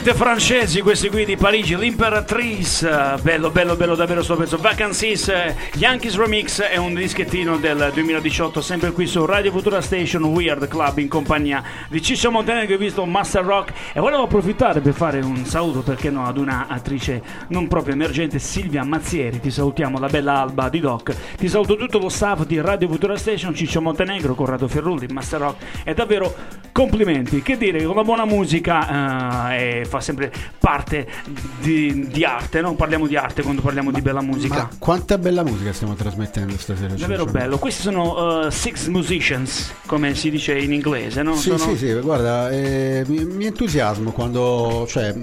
[0.06, 5.32] Tipicamente francesi questi qui di Parigi, l'Imperatrice, bello bello bello davvero sto pezzo, Vacancies,
[5.74, 10.22] Yankees Remix è un dischettino del 2018 sempre qui su Radio Futura Station.
[10.22, 13.72] Weird Club in compagnia di Ciccio Montenegro ho visto Master Rock.
[13.92, 18.38] E volevo approfittare per fare un saluto perché no ad una attrice non proprio emergente
[18.38, 22.60] Silvia Mazzieri, ti salutiamo la bella Alba di Doc, ti saluto tutto lo staff di
[22.60, 25.64] Radio Futura Station, Ciccio Montenegro, Corrado Ferrulli, Master Rock.
[25.82, 26.32] E davvero
[26.70, 31.06] complimenti, che dire con la buona musica eh, e fa sempre parte
[31.60, 32.74] di, di arte, no?
[32.74, 34.54] parliamo di arte quando parliamo di bella musica.
[34.56, 36.94] Ma quanta bella musica stiamo trasmettendo stasera?
[36.94, 37.38] Davvero Ciccio?
[37.38, 41.34] bello, questi sono uh, Six Musicians, come si dice in inglese, no?
[41.34, 45.14] Sì, Sono- sì, sì, guarda, eh, mi, mi entusiasmo quando, cioè,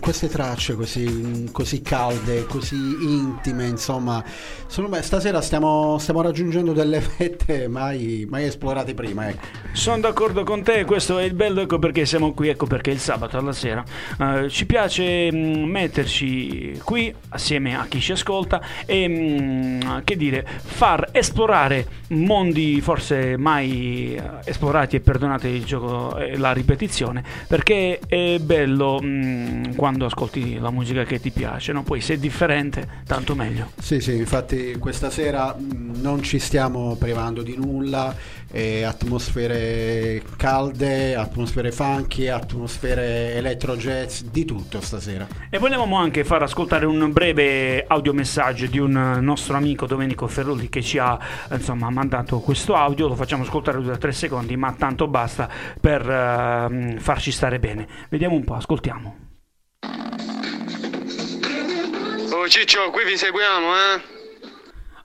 [0.00, 4.22] queste tracce così, così calde, così intime, insomma,
[4.66, 9.46] secondo me stasera stiamo, stiamo raggiungendo delle vette mai, mai esplorate prima, ecco.
[9.72, 12.98] Sono d'accordo con te, questo è il bello, ecco perché siamo qui, ecco perché il
[12.98, 13.84] sabato alla sera
[14.18, 20.46] eh, ci piace mh, metterci qui assieme a chi ci ascolta e mh, che dire,
[20.46, 28.00] far esplorare mondi forse mai eh, esplorati e perdonate il gioco e la ripetizione, perché
[28.06, 31.82] è bello mh, quando ascolti la musica che ti piace, no?
[31.82, 33.70] poi se è differente tanto meglio.
[33.78, 38.14] Sì, sì, infatti questa sera non ci stiamo privando di nulla,
[38.50, 45.26] eh, atmosfere calde, atmosfere funky, atmosfere electro jazz, di tutto stasera.
[45.50, 50.82] E volevamo anche far ascoltare un breve audiomessaggio di un nostro amico Domenico Ferrulli che
[50.82, 51.18] ci ha
[51.50, 55.48] insomma, mandato questo audio, lo facciamo ascoltare due o tre secondi, ma tanto basta
[55.80, 57.86] per ehm, farci stare bene.
[58.08, 59.16] Vediamo un po', ascoltiamo.
[62.30, 64.17] Oh Ciccio, qui vi seguiamo, eh?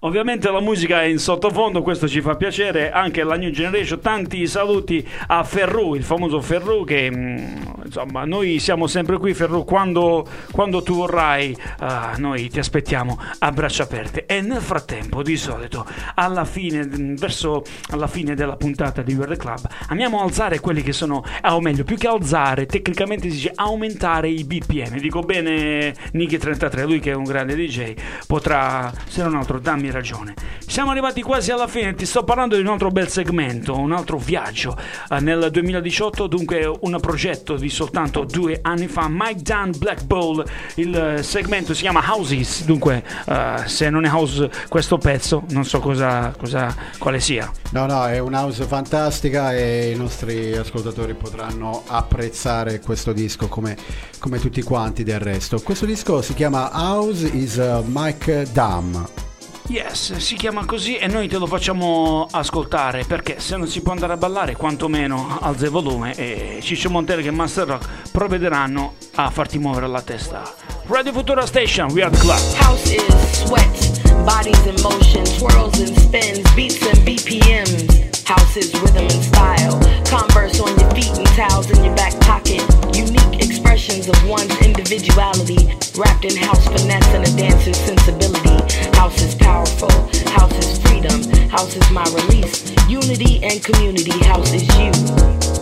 [0.05, 4.45] Ovviamente la musica è in sottofondo, questo ci fa piacere, anche la New Generation, tanti
[4.47, 7.37] saluti a Ferru, il famoso Ferru che mm,
[7.85, 9.33] insomma noi siamo sempre qui.
[9.33, 14.25] Ferru, quando, quando tu vorrai ah, noi ti aspettiamo a braccia aperte.
[14.25, 15.85] E nel frattempo di solito
[16.15, 17.63] alla fine, mm, verso
[17.95, 21.85] la fine della puntata di World Club amiamo alzare quelli che sono, ah, o meglio
[21.85, 27.15] più che alzare, tecnicamente si dice aumentare i BPM, dico bene Nicky33, lui che è
[27.15, 27.93] un grande DJ,
[28.27, 30.33] potrà, se non altro dammi ragione.
[30.65, 34.17] Siamo arrivati quasi alla fine, ti sto parlando di un altro bel segmento, un altro
[34.17, 34.77] viaggio.
[35.09, 40.43] Eh, nel 2018, dunque, un progetto di soltanto due anni fa, Mike Dunn Black Bull.
[40.75, 42.65] Il eh, segmento si chiama Houses.
[42.65, 47.49] Dunque, eh, se non è house questo pezzo, non so cosa, cosa- quale sia.
[47.71, 53.77] No, no, è un house fantastica e i nostri ascoltatori potranno apprezzare questo disco come,
[54.19, 55.59] come tutti quanti del resto.
[55.61, 59.32] Questo disco si chiama House is uh, Mike Dam.
[59.67, 63.93] Yes, si chiama così e noi te lo facciamo ascoltare perché se non si può
[63.93, 69.29] andare a ballare, quantomeno alza il volume e Ciccio Montero e Master Rock provvederanno a
[69.29, 70.43] farti muovere la testa.
[70.87, 72.39] Radio Futura Station, We Are the Club.
[72.59, 78.27] House is sweat, bodies in motion, twirls and spins, beats and BPMs.
[78.27, 79.79] House is rhythm and style.
[80.03, 82.61] Converse on your feet and towels in your back pocket.
[82.93, 88.52] Unique expressions of one's individuality, wrapped in house finesse and a dancer's sensibility.
[88.95, 89.91] House is powerful.
[90.31, 91.21] House is freedom.
[91.49, 92.71] House is my release.
[92.87, 94.17] Unity and community.
[94.25, 94.91] House is you.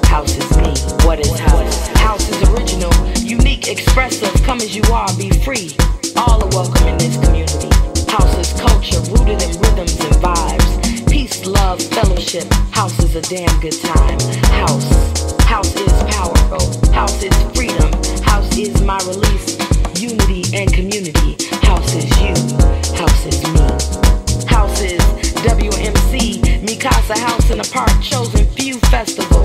[0.08, 0.74] House is me.
[1.06, 1.88] What is house?
[1.98, 4.34] House is original, unique, expressive.
[4.44, 5.76] Come as you are, be free.
[6.18, 7.70] All are welcome in this community.
[8.12, 11.10] House is culture, rooted in rhythms and vibes.
[11.10, 12.52] Peace, love, fellowship.
[12.72, 14.20] House is a damn good time.
[14.60, 15.32] House.
[15.44, 16.92] House is powerful.
[16.92, 17.92] House is freedom.
[18.24, 19.70] House is my release.
[20.02, 21.38] Unity and community.
[21.62, 22.34] House is you.
[22.97, 23.62] House is me.
[24.47, 24.99] House is
[25.45, 26.41] WMC.
[26.66, 29.43] Mikasa House in the Park Chosen Few Festival.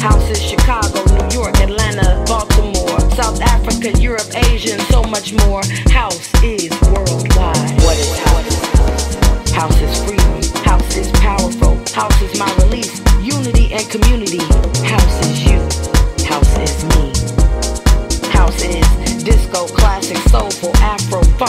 [0.00, 5.60] House is Chicago, New York, Atlanta, Baltimore, South Africa, Europe, Asia, and so much more.
[5.92, 7.84] House is worldwide.
[7.84, 9.50] What is house?
[9.52, 10.64] House is freedom.
[10.64, 11.76] House is powerful.
[11.92, 13.02] House is my release.
[13.20, 14.53] Unity and community.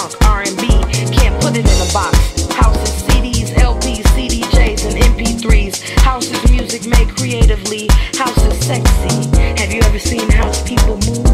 [0.10, 0.68] Funk, R&B.
[1.14, 2.18] Can't put it in a box.
[2.54, 5.82] House is CDs, LPs, CDJs, and MP3s.
[6.00, 7.88] House is music made creatively.
[8.18, 9.30] House is sexy.
[9.58, 11.26] Have you ever seen house people move?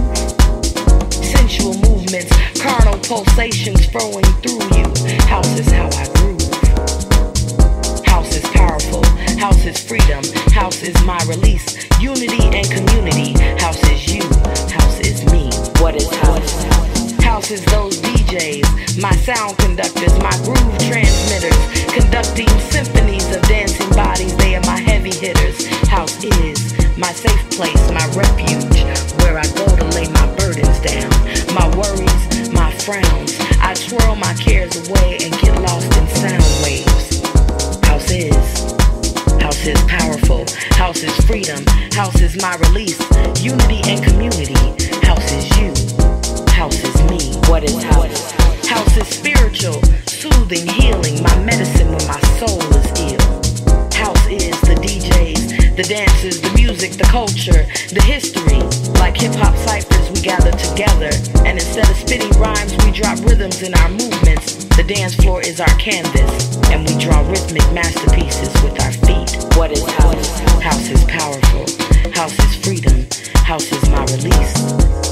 [1.12, 4.88] Sensual movements, carnal pulsations flowing through you.
[5.28, 6.42] House is how I groove.
[8.06, 9.04] House is powerful.
[9.38, 10.24] House is freedom.
[10.52, 11.90] House is my release.
[12.00, 13.34] Unity and community.
[13.60, 14.24] House is you.
[14.72, 15.50] House is me.
[15.82, 16.64] What is house?
[17.24, 17.91] House is those
[19.02, 21.58] my sound conductors, my groove transmitters,
[21.92, 24.36] conducting symphonies of dancing bodies.
[24.38, 25.66] They are my heavy hitters.
[25.88, 28.84] House is my safe place, my refuge,
[29.24, 31.10] where I go to lay my burdens down,
[31.56, 33.40] my worries, my frowns.
[33.60, 37.22] I twirl my cares away and get lost in sound waves.
[37.88, 38.72] House is.
[39.42, 40.46] House is powerful.
[40.76, 41.66] House is freedom.
[41.94, 43.00] House is my release.
[43.42, 44.54] Unity and community.
[45.06, 45.74] House is you.
[46.52, 47.36] House is me.
[47.50, 48.41] What is house?
[48.72, 51.22] House is spiritual, soothing, healing.
[51.22, 53.20] My medicine when my soul is ill.
[53.92, 58.64] House is the DJs, the dances, the music, the culture, the history.
[58.96, 61.12] Like hip hop ciphers, we gather together.
[61.44, 64.64] And instead of spitting rhymes, we drop rhythms in our movements.
[64.80, 69.36] The dance floor is our canvas, and we draw rhythmic masterpieces with our feet.
[69.58, 70.40] What is house?
[70.64, 71.68] House is powerful.
[72.14, 73.06] House is freedom.
[73.44, 75.11] House is my release.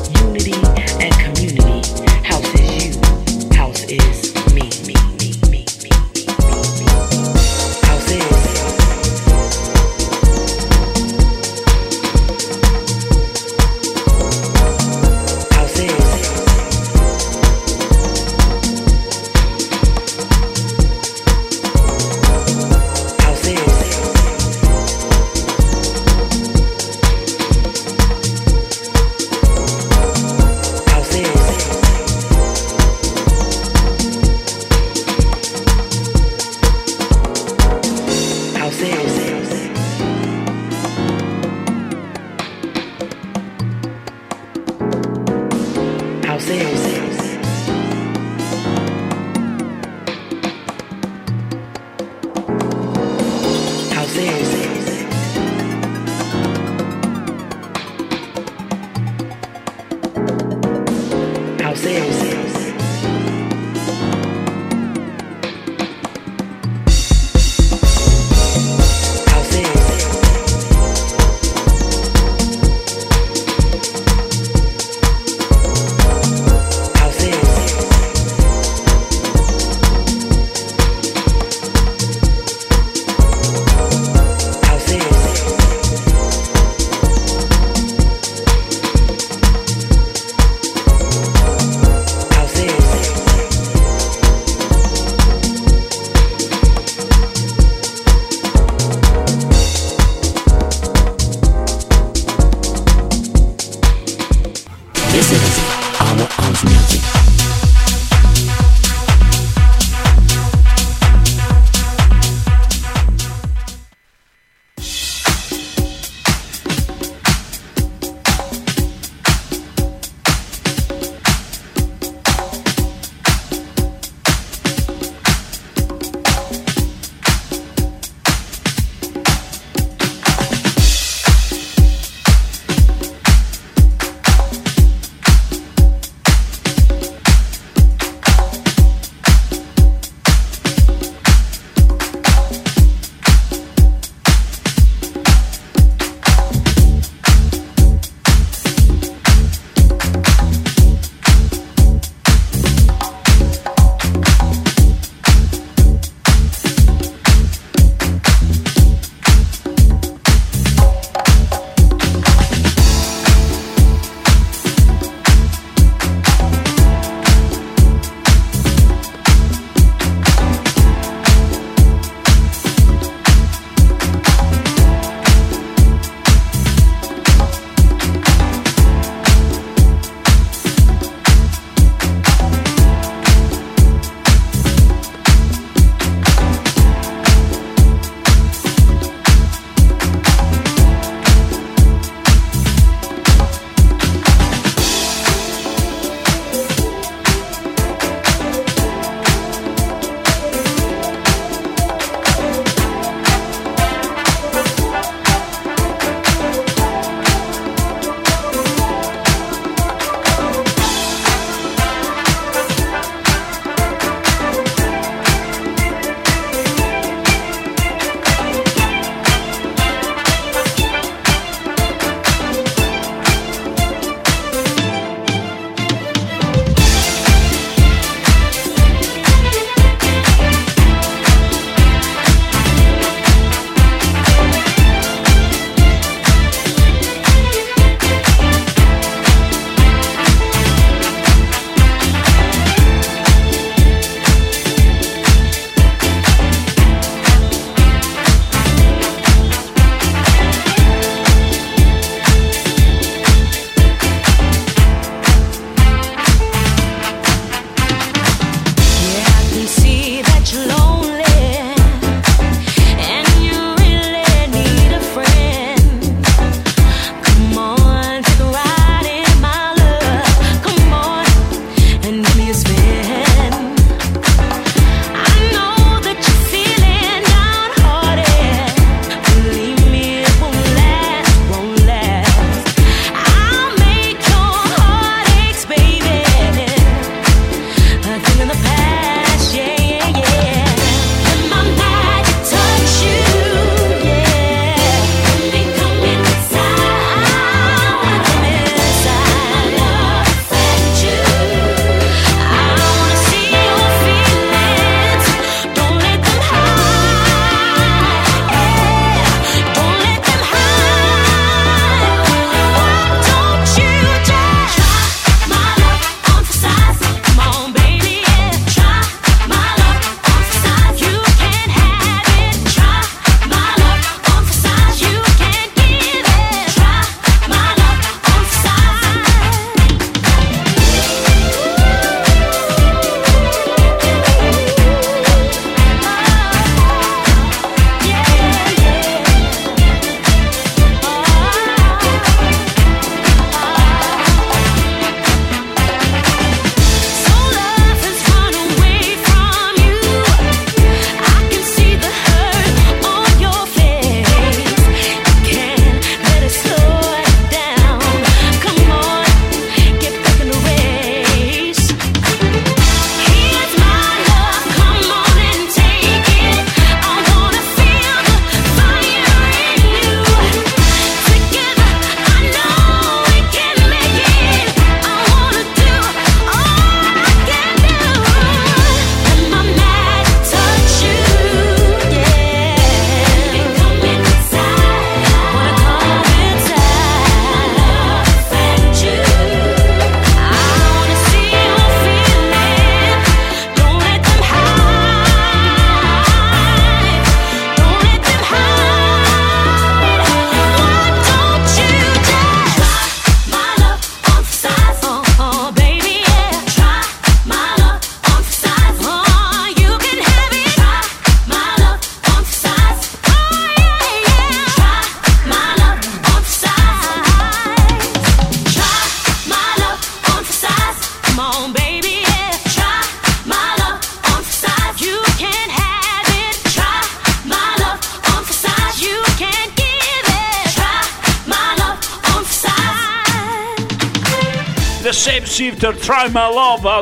[46.87, 47.18] music.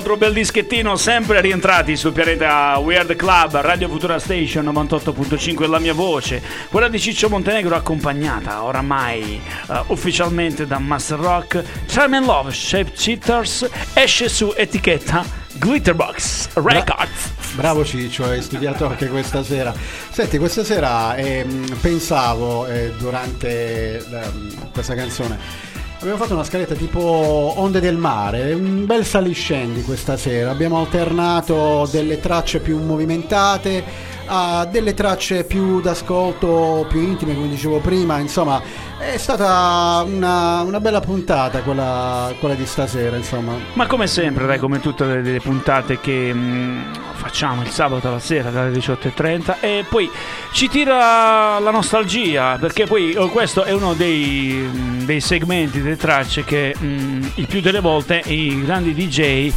[0.07, 5.93] Altro bel dischettino, sempre rientrati sul pianeta Weird Club, Radio Futura Station 98.5 la mia
[5.93, 11.61] voce, quella di Ciccio Montenegro accompagnata oramai eh, ufficialmente da Master Rock.
[11.87, 15.25] Try My Love, Shape Shifters, esce su etichetta
[15.55, 17.31] Glitterbox Records.
[17.55, 19.73] Bravo Ciccio, hai studiato anche questa sera.
[20.09, 25.66] Senti, questa sera ehm, pensavo eh, durante ehm, questa canzone.
[25.99, 30.51] Abbiamo fatto una scaletta tipo Onde del mare, un bel saliscendi questa sera.
[30.51, 33.83] Abbiamo alternato delle tracce più movimentate
[34.27, 38.19] a delle tracce più d'ascolto, più intime, come dicevo prima.
[38.19, 38.61] Insomma,
[38.99, 43.17] è stata una, una bella puntata quella, quella di stasera.
[43.17, 46.93] Insomma, Ma come sempre, dai, come tutte le, le puntate che mm,
[47.27, 50.09] facciamo il sabato alla sera dalle 18.30 e poi
[50.53, 55.97] ci tira la nostalgia perché poi oh, questo è uno dei, mm, dei segmenti, delle
[55.97, 59.51] tracce che mm, il più delle volte i grandi DJ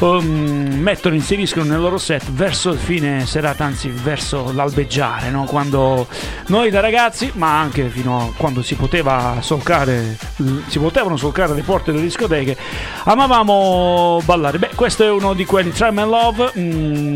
[0.00, 5.44] um, mettono, inseriscono nel loro set verso il fine serata, anzi verso l'albeggiare, no?
[5.44, 6.06] quando
[6.48, 10.18] noi da ragazzi, ma anche fino a quando si poteva solcare,
[10.66, 12.56] si potevano solcare le porte delle discoteche,
[13.04, 14.58] amavamo ballare.
[14.58, 16.52] Beh, questo è uno di quelli, Try My Love.
[16.58, 17.13] mm,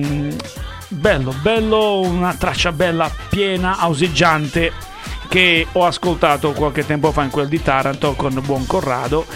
[0.88, 4.87] bello, bello, una traccia bella, piena, auseggiante
[5.28, 9.26] che ho ascoltato qualche tempo fa in quel di Taranto con Buon Corrado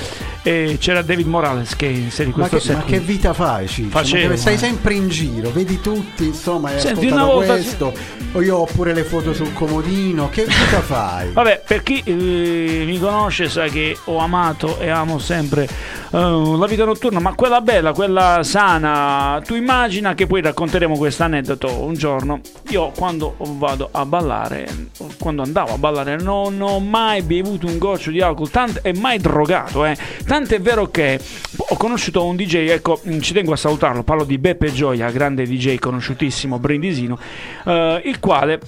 [0.43, 3.97] e c'era David Morales che inserì ma questo che, set ma che vita fai, Ciccio?
[3.97, 4.59] Ma stai eh.
[4.59, 7.93] sempre in giro, vedi tutti, insomma, hai Senti, una volta- questo,
[8.32, 11.31] o io ho pure le foto sul comodino, che vita fai?
[11.32, 15.69] Vabbè, per chi eh, mi conosce sa che ho amato e amo sempre
[16.14, 19.40] eh, la vita notturna, ma quella bella, quella sana.
[19.44, 22.40] Tu immagina che poi racconteremo questo aneddoto un giorno.
[22.70, 24.89] Io quando vado a ballare,
[25.19, 29.18] quando andavo a ballare, non ho mai bevuto un goccio di alcol tant- e mai
[29.18, 29.84] drogato.
[29.84, 29.96] Eh.
[30.24, 31.18] Tanto è vero che
[31.56, 35.44] ho conosciuto un DJ, ecco, mh, ci tengo a salutarlo, parlo di Beppe Gioia, grande
[35.44, 37.18] DJ conosciutissimo, brindisino,
[37.66, 38.60] eh, il quale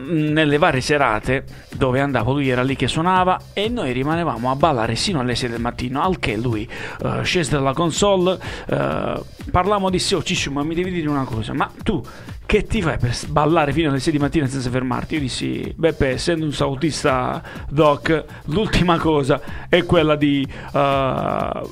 [0.00, 4.96] nelle varie serate dove andavo lui era lì che suonava e noi rimanevamo a ballare
[4.96, 6.66] sino alle 6 del mattino al che lui
[7.02, 8.38] eh, scese dalla console
[8.68, 9.20] eh,
[9.50, 12.02] parlavamo di oh Ciccio ma mi devi dire una cosa ma tu
[12.46, 15.14] che ti fai per ballare fino alle 6 di mattina senza fermarti?
[15.14, 21.60] Io dissi Beppe essendo un salutista doc l'ultima cosa è quella di eh,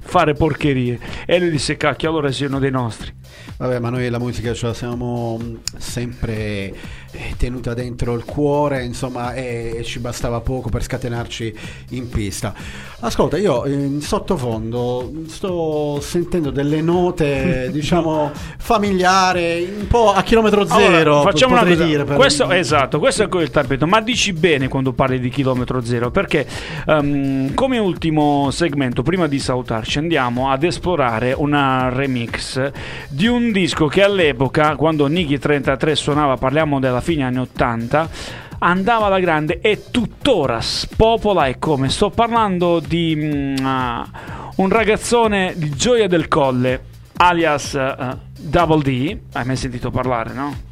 [0.00, 0.98] fare porcherie.
[1.24, 3.12] E lui disse cacchio allora sei uno dei nostri.
[3.56, 6.72] Vabbè, ma noi la musica ce la siamo mh, sempre
[7.10, 11.58] eh, tenuta dentro il cuore, insomma, e, ci bastava poco per scatenarci
[11.90, 12.54] in pista.
[13.00, 20.96] Ascolta, io in sottofondo sto sentendo delle note, diciamo, familiari, un po' a chilometro zero.
[21.18, 21.84] Allora, facciamo una cosa.
[21.84, 23.86] dire, Questo, esatto, questo è il tappeto.
[23.86, 26.46] Ma dici bene quando parli di chilometro zero, perché
[26.86, 32.70] ehm, come ultimo segmento, prima di salutarci, andiamo ad esplorare una remix
[33.08, 38.08] di un disco che all'epoca, quando Niki 33 suonava, parliamo della fine anni 80
[38.60, 44.04] andava alla grande e tuttora spopola e come sto parlando di ah,
[44.56, 47.96] un ragazzone di Gioia del Colle alias eh,
[48.38, 50.66] Double D hai mai sentito parlare no?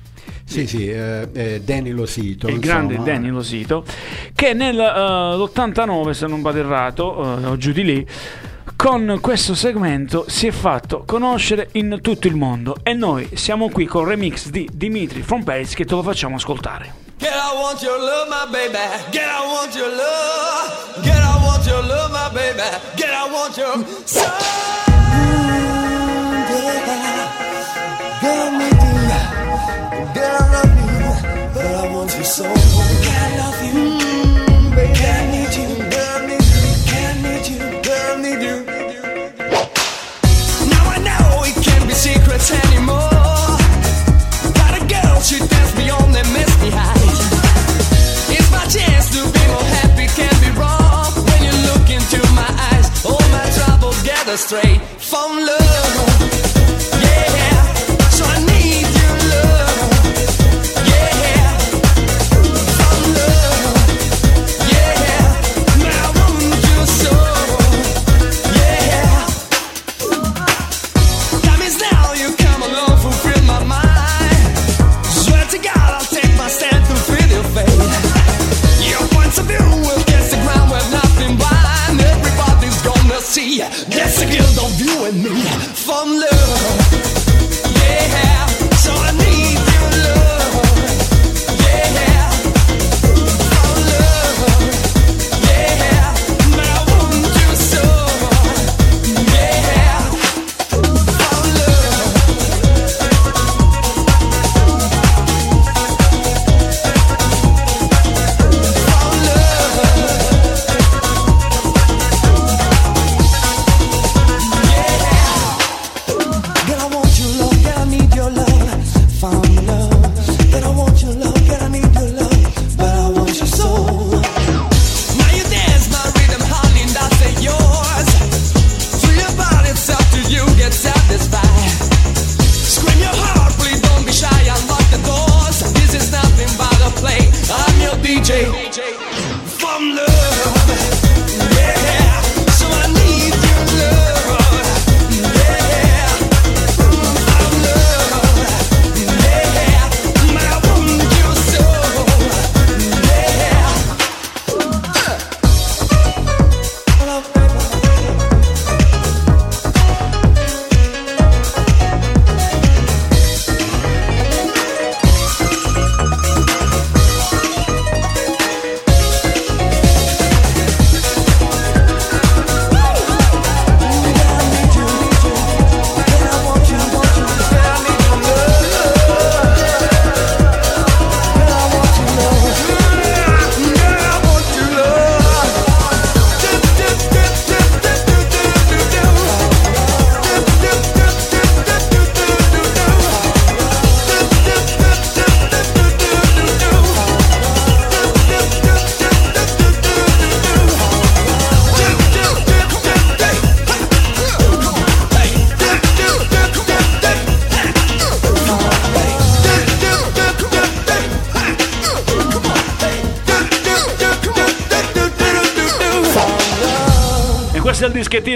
[0.48, 2.46] Sì, sì, eh, eh, Danny Losito.
[2.46, 3.02] il grande.
[3.02, 3.84] Danny Losito
[4.32, 8.06] che nell'89 se non vado errato eh, o giù di lì
[8.76, 13.86] con questo segmento si è fatto conoscere in tutto il mondo e noi siamo qui
[13.86, 17.80] con il remix di Dimitri from Paris che te lo facciamo ascoltare Get I want
[17.82, 18.76] your love, my baby.
[19.10, 21.02] Get I want your love.
[21.02, 22.60] Get I want your love, my baby.
[22.94, 24.85] Get I want your soul.
[28.26, 28.34] I
[30.82, 31.92] you.
[31.94, 32.44] Want you so.
[32.44, 34.16] I love you.
[38.42, 38.56] You.
[40.72, 42.98] Now I know it can't be secrets anymore.
[44.58, 45.38] Got a girl, she
[46.74, 47.20] heights.
[48.28, 51.12] It's my chance to be more happy, can't be wrong.
[51.28, 55.65] When you look into my eyes, all my troubles gather straight from love.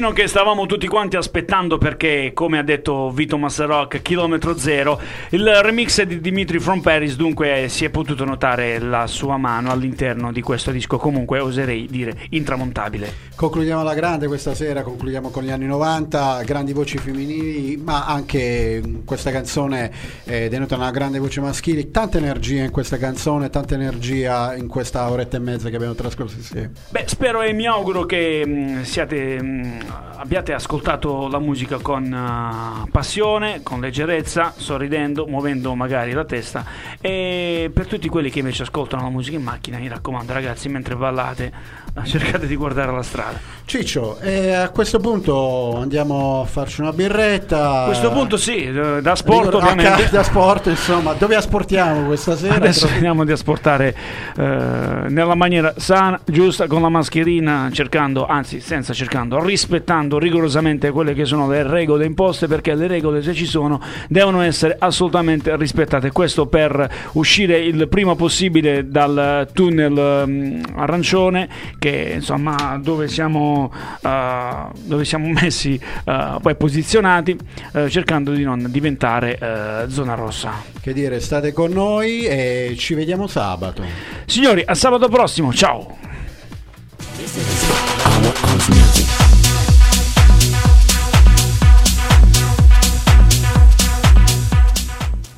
[0.00, 4.98] Dischettino che stavamo tutti quanti aspettando perché, come ha detto Vito Massarock, chilometro zero,
[5.30, 10.32] il remix di Dimitri from Paris, dunque si è potuto notare la sua mano all'interno
[10.32, 13.28] di questo disco, comunque oserei dire intramontabile.
[13.36, 18.82] Concludiamo alla grande questa sera, concludiamo con gli anni 90, grandi voci femminili, ma anche
[18.84, 19.90] mm, questa canzone
[20.24, 25.10] eh, denota una grande voce maschile, tanta energia in questa canzone, tanta energia in questa
[25.10, 26.72] oretta e mezza che abbiamo trascorso insieme.
[26.88, 29.78] Beh, spero e mi auguro che mh, siate, mh,
[30.16, 36.64] abbiate ascoltato la musica con uh, passione, con leggerezza, sorridendo, muovendo magari la testa.
[37.00, 40.94] E per tutti quelli che invece ascoltano la musica in macchina, mi raccomando, ragazzi, mentre
[40.94, 41.52] ballate,
[42.04, 43.58] cercate di guardare la strada.
[43.70, 47.82] Ciccio, eh, a questo punto andiamo a farci una birretta.
[47.82, 50.08] A questo punto, sì, eh, da sport, Ricordo- a ovviamente.
[50.10, 52.56] da sport, insomma, dove asportiamo questa sera?
[52.56, 53.94] Adesso vediamo di asportare
[54.36, 54.42] eh,
[55.08, 61.24] nella maniera sana, giusta, con la mascherina, cercando, anzi senza cercando, rispettando rigorosamente quelle che
[61.24, 66.10] sono le regole imposte, perché le regole, se ci sono, devono essere assolutamente rispettate.
[66.10, 71.48] Questo per uscire il prima possibile dal tunnel mm, arancione,
[71.80, 77.36] che insomma dove siamo, eh, dove siamo messi eh, poi posizionati,
[77.72, 79.38] eh, cercando di non diventare
[79.88, 80.52] zona rossa.
[80.80, 83.82] Che dire, state con noi e ci vediamo sabato.
[84.26, 85.96] Signori, a sabato prossimo, ciao!